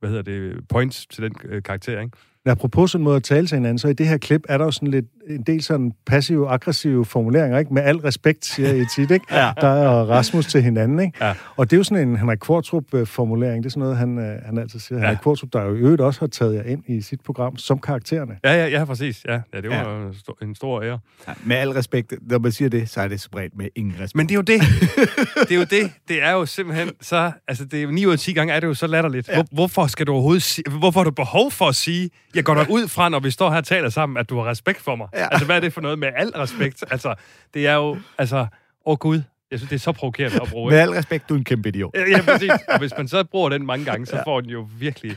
[0.00, 2.16] hvad hedder det, points til den øh, karakter, ikke?
[2.44, 4.58] Men apropos sådan en måde at tale til hinanden, så i det her klip er
[4.58, 7.74] der jo sådan lidt en del sådan passive-aggressive formuleringer, ikke?
[7.74, 9.26] Med al respekt, siger I tit, ikke?
[9.36, 9.52] Ja.
[9.60, 11.24] Der er Rasmus til hinanden, ikke?
[11.24, 11.34] Ja.
[11.56, 13.62] Og det er jo sådan en Henrik Kvartrup-formulering.
[13.64, 14.98] Det er sådan noget, han, øh, han altid siger.
[14.98, 15.04] Ja.
[15.04, 17.78] Henrik Kvartrup, der jo i øvrigt også har taget jer ind i sit program som
[17.78, 18.36] karaktererne.
[18.44, 19.24] Ja, ja, ja, præcis.
[19.28, 20.46] Ja, ja det var Ja.
[20.46, 20.98] En, stor, ære.
[21.28, 24.14] Ja, med al respekt, når man siger det, så er det spredt med ingen respekt.
[24.14, 24.60] Men det er jo det.
[25.48, 25.92] det er jo det.
[26.08, 27.32] Det er jo simpelthen så...
[27.48, 29.28] Altså, det er jo 9 ud af 10 gange er det jo så latterligt.
[29.28, 29.34] Ja.
[29.34, 30.64] Hvor, hvorfor skal du overhovedet sige...
[30.78, 32.10] Hvorfor har du behov for at sige...
[32.34, 34.50] Jeg går der ud fra, når vi står her og taler sammen, at du har
[34.50, 35.08] respekt for mig.
[35.14, 35.28] Ja.
[35.30, 36.84] Altså, hvad er det for noget med al respekt?
[36.90, 37.14] Altså,
[37.54, 37.96] det er jo...
[38.18, 38.46] Altså, åh
[38.84, 39.22] oh, Gud.
[39.50, 40.70] Jeg synes, det er så provokerende at bruge.
[40.70, 41.94] Med al respekt, du er en kæmpe idiot.
[41.94, 42.50] Ja, ja, præcis.
[42.68, 44.22] Og hvis man så bruger den mange gange, så Ja.
[44.22, 45.16] får den jo virkelig...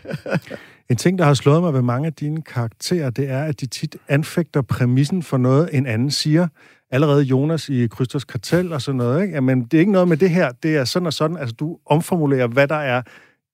[0.90, 3.66] En ting, der har slået mig ved mange af dine karakterer, det er, at de
[3.66, 6.48] tit anfægter præmissen for noget, en anden siger.
[6.92, 9.34] Allerede Jonas i Krysters Kartel og sådan noget, ikke?
[9.34, 11.38] Jamen, det er ikke noget med det her, det er sådan og sådan.
[11.38, 13.02] Altså, du omformulerer, hvad der er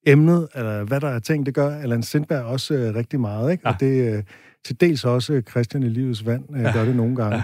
[0.08, 1.46] emnet, eller hvad der er ting.
[1.46, 3.62] Det gør Allan Sindberg også øh, rigtig meget, ikke?
[3.66, 3.74] Ja.
[3.74, 4.24] Og det øh,
[4.66, 6.72] til dels også øh, Christian i Livets Vand øh, Ja.
[6.72, 7.44] gør det nogle gange.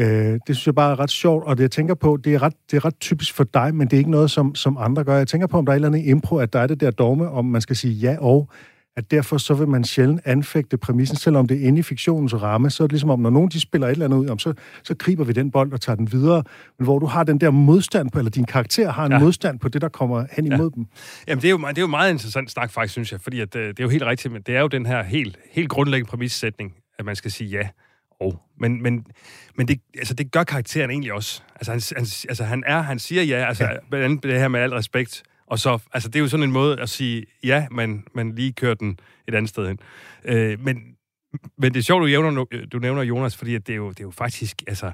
[0.00, 2.42] Øh, det synes jeg bare er ret sjovt, og det jeg tænker på, det er
[2.42, 5.04] ret, det er ret typisk for dig, men det er ikke noget, som, som andre
[5.04, 5.16] gør.
[5.16, 6.90] Jeg tænker på, om der er et eller andet impro, at der er det der
[6.90, 8.48] dogme, om man skal sige ja og,
[8.96, 12.70] at derfor så vil man sjældent anfægte præmissen, selvom det er inde i fiktionens ramme,
[12.70, 14.54] så er det ligesom om, når nogen de spiller et eller andet ud, om, så,
[14.82, 16.42] så griber vi den bold og tager den videre,
[16.78, 19.18] men hvor du har den der modstand på, eller din karakter har en ja.
[19.18, 20.74] Modstand på det, der kommer hen imod ja.
[20.74, 20.86] dem.
[21.28, 23.56] Jamen, det er, jo, det er jo meget interessant snak, faktisk, synes jeg, fordi at,
[23.56, 26.10] øh, det er jo helt rigtigt, men det er jo den her helt, helt grundlæggende
[26.10, 27.68] præmissætning, at man skal sige ja
[28.20, 28.42] og.
[28.60, 29.06] Men, men,
[29.56, 31.42] men det, altså, det gør karakteren egentlig også.
[31.54, 34.08] Altså, han, han, altså, han er, han siger ja, altså, ja.
[34.08, 36.88] det her med al respekt, og så, altså, det er jo sådan en måde at
[36.88, 38.98] sige ja, men, men lige kører den
[39.28, 39.78] et andet sted hen.
[40.24, 40.96] Øh, men,
[41.58, 44.00] men det er sjovt, du nævner, du nævner Jonas, fordi at det, er jo, det
[44.00, 44.92] er jo faktisk, altså,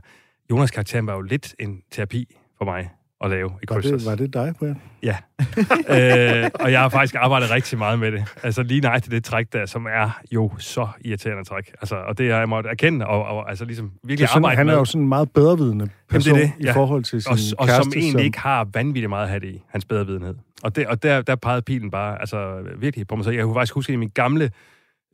[0.51, 2.91] Jonas karakteren var jo lidt en terapi for mig
[3.25, 4.03] at lave i Var Krysters.
[4.03, 4.81] det, var det dig, Brian?
[5.03, 5.17] Ja.
[6.45, 8.25] øh, og jeg har faktisk arbejdet rigtig meget med det.
[8.43, 11.73] Altså lige nøjagtigt det træk der, som er jo så irriterende træk.
[11.81, 14.45] Altså, og det har jeg måttet erkende, og, og altså ligesom Det virkelig er sådan,
[14.45, 14.79] arbejde han er med.
[14.79, 16.73] jo sådan en meget bedrevidende Jamen, person det er det, i ja.
[16.73, 19.49] forhold til sin og, og kæreste, som egentlig ikke har vanvittigt meget at have det
[19.49, 20.35] i, hans bedre videnhed.
[20.62, 23.25] Og, det, og der, der pegede pilen bare altså, virkelig på mig.
[23.25, 24.51] Så jeg kunne faktisk huske af mine gamle,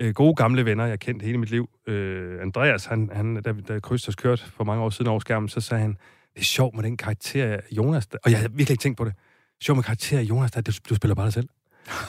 [0.01, 1.69] øh, gode gamle venner, jeg kendte hele mit liv.
[1.87, 5.61] Øh, Andreas, han, han, da, da Krysters kørte for mange år siden over skærmen, så
[5.61, 5.97] sagde han,
[6.35, 8.07] det er sjovt med den karakter Jonas.
[8.07, 8.19] Der.
[8.25, 9.13] Og jeg havde virkelig ikke tænkt på det.
[9.63, 11.49] Sjovt med karakter Jonas, der, du, du spiller bare dig selv.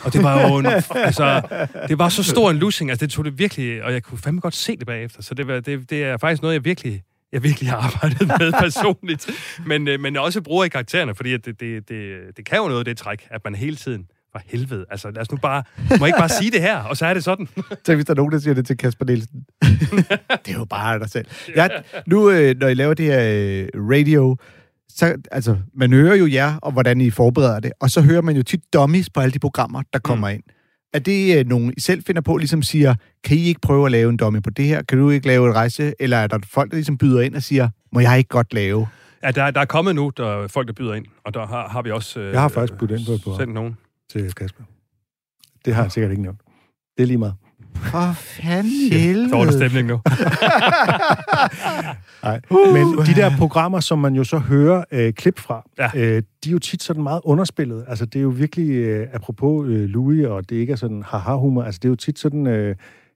[0.03, 1.41] Og det var jo en, altså,
[1.87, 4.41] det var så stor en losing, altså det tog det virkelig, og jeg kunne fandme
[4.41, 7.43] godt se det bagefter, så det, var, det, det er faktisk noget, jeg virkelig, jeg
[7.43, 9.29] virkelig har arbejdet med personligt,
[9.65, 12.85] men, øh, men også bruger i karaktererne, fordi det, det, det, det kan jo noget,
[12.85, 15.63] det træk, at man hele tiden, for helvede, altså lad os nu bare,
[15.99, 17.47] må ikke bare sige det her, og så er det sådan.
[17.85, 19.45] Tænk, hvis der er nogen, der siger det til Kasper Nielsen.
[20.45, 21.25] det er jo bare dig selv.
[21.55, 24.37] Jeg, nu, øh, når I laver det her øh, radio,
[24.89, 28.35] så, altså, man hører jo jer, og hvordan I forbereder det, og så hører man
[28.35, 30.33] jo tit dummies på alle de programmer, der kommer mm.
[30.33, 30.43] ind.
[30.93, 33.91] Er det øh, nogen, I selv finder på, ligesom siger, kan I ikke prøve at
[33.91, 34.81] lave en dummy på det her?
[34.81, 35.93] Kan du ikke lave et rejse?
[35.99, 38.87] Eller er der folk, der ligesom byder ind og siger, må jeg ikke godt lave?
[39.23, 41.69] Ja, der, der er kommet nu, der er folk, der byder ind, og der har,
[41.69, 42.19] har vi også...
[42.19, 43.39] Øh, Jeg har faktisk budt ind på et program.
[43.39, 43.77] Sendt nogen.
[44.13, 44.63] Til Kasper.
[45.65, 46.41] Det har han sikkert ikke nævnt.
[46.97, 47.33] Det er lige meget.
[47.75, 49.31] For fanden helvede.
[49.31, 49.93] Dårlig stemning nu.
[52.23, 52.41] Nej.
[52.51, 55.89] Men de der programmer, som man jo så hører øh, klip fra, ja.
[55.95, 57.85] øh, de er jo tit sådan meget underspillet.
[57.87, 61.63] Altså, det er jo virkelig, øh, apropos øh, Louis, og det ikke er sådan haha-humor,
[61.63, 62.75] altså, det er jo tit sådan, øh,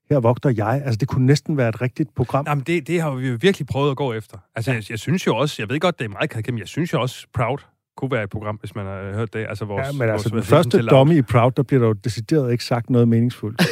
[0.10, 0.82] her vogter jeg.
[0.86, 2.46] Altså, det kunne næsten være et rigtigt program.
[2.48, 4.38] Jamen, det, det har vi jo virkelig prøvet at gå efter.
[4.56, 6.68] Altså, jeg, jeg synes jo også, jeg ved godt, det er meget karikeret, men jeg
[6.68, 7.58] synes jo også, Proud
[7.98, 9.46] kunne være et program, hvis man har hørt det.
[9.50, 11.88] Altså, vores, Ja, men altså, den vores første til dummy i Proud, der bliver der
[11.88, 13.60] jo decideret ikke sagt noget meningsfuldt.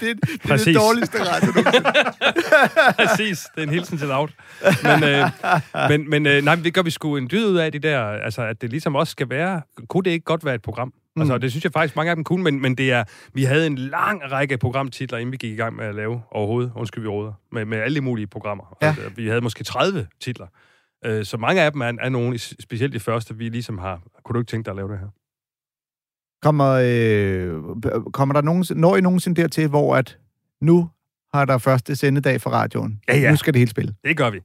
[0.00, 0.64] det er Præcis.
[0.66, 1.92] det dårligste radio nogensinde.
[3.06, 4.28] Præcis, det er en hilsen til Loud.
[4.82, 5.30] Men, øh,
[5.90, 8.42] men, men øh, nej, det gør vi sgu en dyd ud af, de der, altså,
[8.42, 10.92] at det ligesom også skal være, kunne det ikke godt være et program?
[11.16, 11.22] Mm.
[11.22, 13.04] Altså, det synes jeg faktisk, mange af dem kunne, men, men det er,
[13.34, 16.72] vi havde en lang række programtitler, inden vi gik i gang med at lave overhovedet,
[16.76, 18.76] undskyld vi råder, med, med alle de mulige programmer.
[18.82, 18.88] Ja.
[19.06, 20.46] Og, vi havde måske 30 titler.
[21.04, 24.34] Øh, så mange af dem er, er nogle, specielt de første, vi ligesom har, kunne
[24.34, 25.08] du ikke tænke dig at lave det her?
[26.42, 30.18] Kommer, øh, kommer der nogensinde, når I nogensinde dertil, hvor at
[30.60, 30.90] nu
[31.34, 33.00] har der første sendedag for radioen?
[33.08, 33.30] Ja, ja.
[33.30, 33.94] Nu skal det hele spille.
[34.04, 34.40] Det gør vi.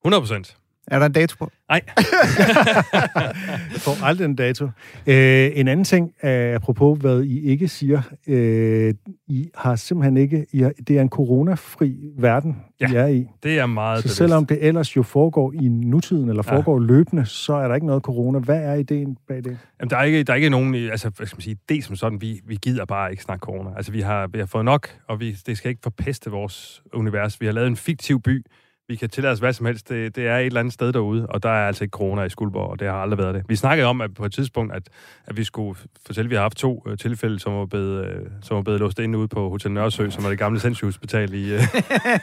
[0.00, 0.56] 100 procent.
[0.90, 1.50] Er der en dato på?
[1.68, 1.80] Nej.
[3.72, 4.64] Jeg får aldrig en dato.
[5.06, 8.94] Øh, en anden ting, øh, apropos hvad I ikke siger, øh,
[9.28, 13.26] I har simpelthen ikke, I har, det er en coronafri verden, ja, I er i.
[13.42, 14.16] det er meget Så bevidst.
[14.16, 16.56] selvom det ellers jo foregår i nutiden, eller Ja.
[16.56, 18.38] foregår løbende, så er der ikke noget corona.
[18.38, 19.58] Hvad er ideen bag det?
[19.80, 21.96] Jamen, der er ikke, der er ikke nogen, altså, hvad skal man sige, det som
[21.96, 23.70] sådan, vi, vi gider bare ikke snakke corona.
[23.76, 27.40] Altså, vi har, vi har fået nok, og vi, det skal ikke forpeste vores univers.
[27.40, 28.44] Vi har lavet en fiktiv by.
[28.88, 29.88] Vi kan tillade os hvad som helst.
[29.88, 32.28] Det, det er et eller andet sted derude, og der er altså ikke corona i
[32.28, 33.44] Skuldborg, og det har aldrig været det.
[33.48, 34.88] Vi snakkede om at på et tidspunkt, at,
[35.26, 38.26] at vi skulle fortælle, at vi har haft to øh, tilfælde, som var blevet, øh,
[38.42, 41.54] som var blevet låst inde ude på Hotel Nørresø, som er det gamle sindssygehospital i...
[41.54, 41.60] Øh,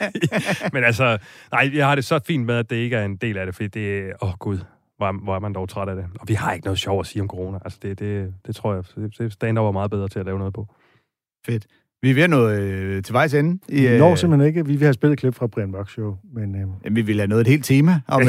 [0.72, 1.18] men altså,
[1.52, 3.54] nej, jeg har det så fint med, at det ikke er en del af det,
[3.54, 4.12] fordi det er...
[4.22, 4.58] Åh, Gud,
[4.96, 6.04] hvor, hvor er man dog træt af det.
[6.20, 7.58] Og vi har ikke noget sjov at sige om corona.
[7.64, 10.38] Altså, det, det, det tror jeg, det, det stand var meget bedre til at lave
[10.38, 10.66] noget på.
[11.46, 11.66] Fedt.
[12.02, 13.58] Vi er ved at nå øh, til vejs ende.
[13.68, 14.66] I, Vi øh, når simpelthen ikke.
[14.66, 16.54] Vi vil have spillet et klip fra Brian Mørk Show, men...
[16.54, 18.28] Øh, Jamen, vi vil have noget et helt tema om, øh,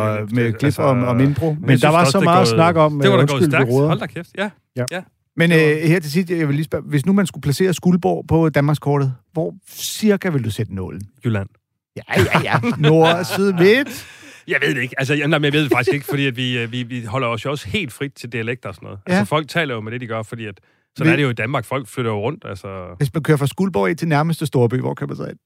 [0.00, 1.56] og, med klip altså, om, om impro.
[1.60, 3.00] Men der var så meget snak om...
[3.00, 3.70] Det var øh, da gået stærkt.
[3.70, 4.30] Hold da kæft.
[4.38, 4.50] Ja.
[4.76, 4.84] Ja.
[4.90, 5.00] ja.
[5.36, 8.24] Men øh, her til sidst, jeg vil lige spørge, hvis nu man skulle placere Skuldborg
[8.28, 11.02] på Danmarkskortet, hvor cirka vil du sætte nålen?
[11.24, 11.48] Jylland.
[11.96, 12.60] Ja, ja, ja.
[12.78, 14.06] Nord, syd, midt.
[14.48, 14.94] Jeg ved det ikke.
[14.98, 17.04] Altså, jeg, nej, men jeg ved det faktisk ikke, fordi at vi, øh, vi, vi
[17.04, 18.98] holder os jo også helt frit til dialekter og sådan noget.
[19.08, 19.12] Ja.
[19.12, 19.18] Ja.
[19.18, 20.60] Altså, folk taler jo med det, de gør, fordi at,
[20.98, 21.64] så Vi- er det jo i Danmark.
[21.64, 22.94] Folk flytter jo rundt, altså...
[22.98, 25.38] Hvis man kører fra Skuldborg til nærmeste storby, hvor kan man så ind?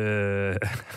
[0.00, 0.54] Øh,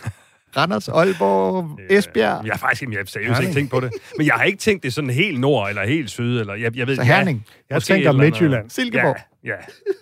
[0.57, 2.45] Randers, Aalborg, Esbjerg.
[2.45, 3.91] jeg har faktisk jeg har seriøst ikke tænkt på det.
[4.17, 6.39] Men jeg har ikke tænkt det sådan helt nord eller helt syd.
[6.39, 7.45] Eller, jeg, jeg ved, Så Herning.
[7.69, 8.69] Jeg måske tænker Midtjylland.
[8.69, 9.15] Silkeborg.
[9.45, 9.49] Ja,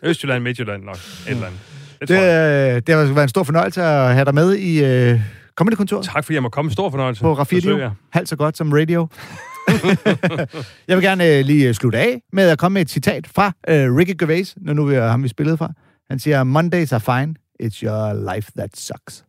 [0.04, 0.10] ja.
[0.10, 0.96] Østjylland, Midtjylland nok.
[0.96, 1.60] Et eller andet.
[2.00, 2.76] Det, Det, jeg.
[2.76, 5.20] øh, det har været en stor fornøjelse at have dig med i øh,
[5.56, 6.72] Comedy-kontoret Tak fordi jeg må komme.
[6.72, 7.22] Stor fornøjelse.
[7.22, 7.92] på jer.
[8.14, 9.08] Halvt så godt som radio.
[10.88, 13.96] jeg vil gerne øh, lige slutte af med at komme med et citat fra øh,
[13.96, 15.74] Ricky Gervais, når nu vi er ham, vi spillede fra.
[16.10, 17.36] Han siger, Mondays are fine.
[17.64, 19.26] It's your life that sucks.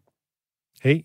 [0.83, 1.01] Hey.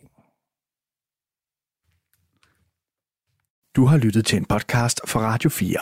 [3.76, 5.78] Du har lyttet til en podcast fra Radio 4.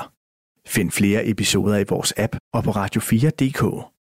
[0.67, 3.85] Find flere episoder i vores app og på radio4.dk.